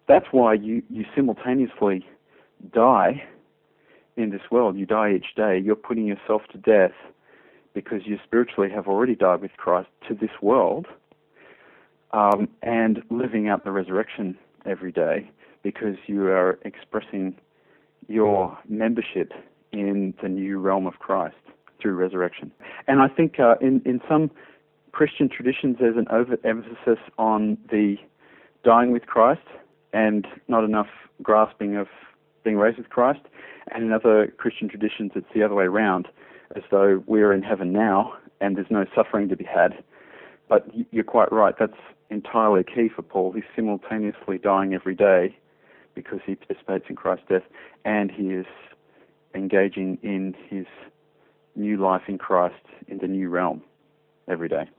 that's 0.07 0.25
why 0.31 0.55
you, 0.55 0.81
you 0.89 1.05
simultaneously 1.15 2.05
die 2.73 3.23
in 4.17 4.31
this 4.31 4.41
world. 4.51 4.77
You 4.77 4.85
die 4.85 5.13
each 5.15 5.35
day. 5.35 5.59
You're 5.63 5.75
putting 5.75 6.05
yourself 6.05 6.41
to 6.51 6.57
death 6.57 6.95
because 7.73 8.01
you 8.05 8.17
spiritually 8.25 8.69
have 8.69 8.87
already 8.87 9.15
died 9.15 9.41
with 9.41 9.51
Christ 9.55 9.87
to 10.07 10.15
this 10.15 10.31
world 10.41 10.87
um, 12.11 12.49
and 12.61 13.03
living 13.09 13.47
out 13.47 13.63
the 13.63 13.71
resurrection 13.71 14.37
every 14.65 14.91
day 14.91 15.29
because 15.63 15.95
you 16.08 16.28
are 16.28 16.60
expressing 16.63 17.36
your 18.08 18.58
membership 18.67 19.34
in 19.72 20.13
the 20.22 20.30
new 20.30 20.60
realm 20.60 20.88
of 20.88 21.00
Christ 21.00 21.36
through 21.82 21.93
resurrection. 21.93 22.52
And 22.88 23.02
I 23.02 23.08
think 23.08 23.39
uh, 23.39 23.56
in, 23.62 23.82
in 23.86 24.02
some 24.08 24.32
Christian 24.91 25.30
traditions 25.30 25.78
there's 25.80 25.98
an 25.98 26.08
overemphasis 26.10 27.00
on 27.17 27.58
the 27.69 27.98
dying 28.63 28.91
with 28.91 29.06
Christ 29.06 29.45
and 29.93 30.28
not 30.48 30.63
enough 30.63 30.89
grasping 31.22 31.76
of 31.78 31.88
being 32.43 32.58
raised 32.58 32.78
with 32.78 32.89
Christ. 32.89 33.22
And 33.72 33.84
in 33.84 33.93
other 33.93 34.34
Christian 34.38 34.67
traditions, 34.67 35.12
it's 35.15 35.28
the 35.34 35.43
other 35.43 35.54
way 35.54 35.65
around, 35.65 36.08
as 36.56 36.63
though 36.72 37.04
we're 37.06 37.32
in 37.32 37.43
heaven 37.43 37.72
now 37.72 38.13
and 38.41 38.56
there's 38.56 38.72
no 38.72 38.86
suffering 38.95 39.30
to 39.30 39.36
be 39.36 39.43
had. 39.43 39.84
But 40.48 40.67
you're 40.91 41.04
quite 41.04 41.32
right, 41.32 41.54
that's 41.60 41.74
entirely 42.10 42.63
key 42.63 42.89
for 42.93 43.04
Paul. 43.04 43.34
He's 43.34 43.43
simultaneously 43.56 44.39
dying 44.39 44.74
every 44.74 44.95
day 44.95 45.38
because 46.03 46.19
he 46.25 46.35
participates 46.35 46.85
in 46.89 46.95
Christ's 46.95 47.25
death 47.29 47.43
and 47.85 48.12
he 48.12 48.29
is 48.29 48.45
engaging 49.35 49.97
in 50.01 50.35
his 50.49 50.65
new 51.55 51.77
life 51.77 52.03
in 52.07 52.17
Christ 52.17 52.55
in 52.88 52.99
the 52.99 53.07
new 53.07 53.29
realm 53.29 53.62
every 54.27 54.47
day. 54.47 54.69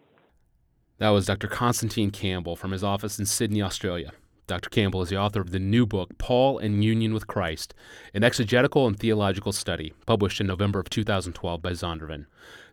That 0.99 1.11
was 1.11 1.27
Dr. 1.27 1.49
Constantine 1.49 2.11
Campbell 2.11 2.57
from 2.57 2.73
his 2.73 2.85
office 2.85 3.19
in 3.19 3.27
Sydney, 3.27 3.63
Australia. 3.63 4.13
Dr. 4.47 4.69
Campbell 4.69 5.03
is 5.03 5.11
the 5.11 5.17
author 5.17 5.41
of 5.41 5.53
the 5.53 5.61
new 5.61 5.87
book, 5.87 6.19
Paul 6.19 6.59
and 6.59 6.83
Union 6.83 7.15
with 7.15 7.29
Christ, 7.29 7.73
an 8.13 8.25
exegetical 8.25 8.87
and 8.89 8.99
theological 8.99 9.53
study, 9.53 9.93
published 10.07 10.41
in 10.41 10.49
November 10.49 10.81
of 10.81 10.91
2012 10.91 11.63
by 11.63 11.71
Zondervan. 11.71 12.27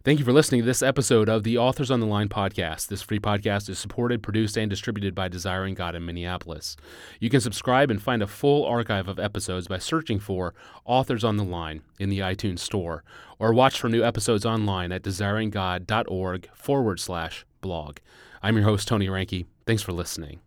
Thank 0.07 0.19
you 0.19 0.25
for 0.25 0.31
listening 0.31 0.61
to 0.61 0.65
this 0.65 0.81
episode 0.81 1.27
of 1.27 1.43
the 1.43 1.57
Authors 1.57 1.91
on 1.91 1.99
the 1.99 2.05
Line 2.05 2.29
podcast. 2.29 2.87
This 2.87 3.01
free 3.01 3.19
podcast 3.19 3.67
is 3.67 3.77
supported, 3.77 4.23
produced, 4.23 4.57
and 4.57 4.69
distributed 4.69 5.13
by 5.13 5.27
Desiring 5.27 5.73
God 5.73 5.95
in 5.95 6.05
Minneapolis. 6.05 6.77
You 7.19 7.29
can 7.29 7.41
subscribe 7.41 7.91
and 7.91 8.01
find 8.01 8.23
a 8.23 8.27
full 8.27 8.63
archive 8.63 9.09
of 9.09 9.19
episodes 9.19 9.67
by 9.67 9.79
searching 9.79 10.21
for 10.21 10.53
Authors 10.85 11.25
on 11.25 11.35
the 11.35 11.43
Line 11.43 11.81
in 11.99 12.07
the 12.07 12.19
iTunes 12.19 12.59
Store, 12.59 13.03
or 13.37 13.53
watch 13.53 13.81
for 13.81 13.89
new 13.89 14.01
episodes 14.01 14.45
online 14.45 14.93
at 14.93 15.03
desiringgod.org 15.03 16.49
forward 16.53 17.01
slash 17.01 17.45
blog. 17.59 17.97
I'm 18.41 18.55
your 18.55 18.63
host, 18.63 18.87
Tony 18.87 19.07
Reinke. 19.07 19.45
Thanks 19.65 19.83
for 19.83 19.91
listening. 19.91 20.39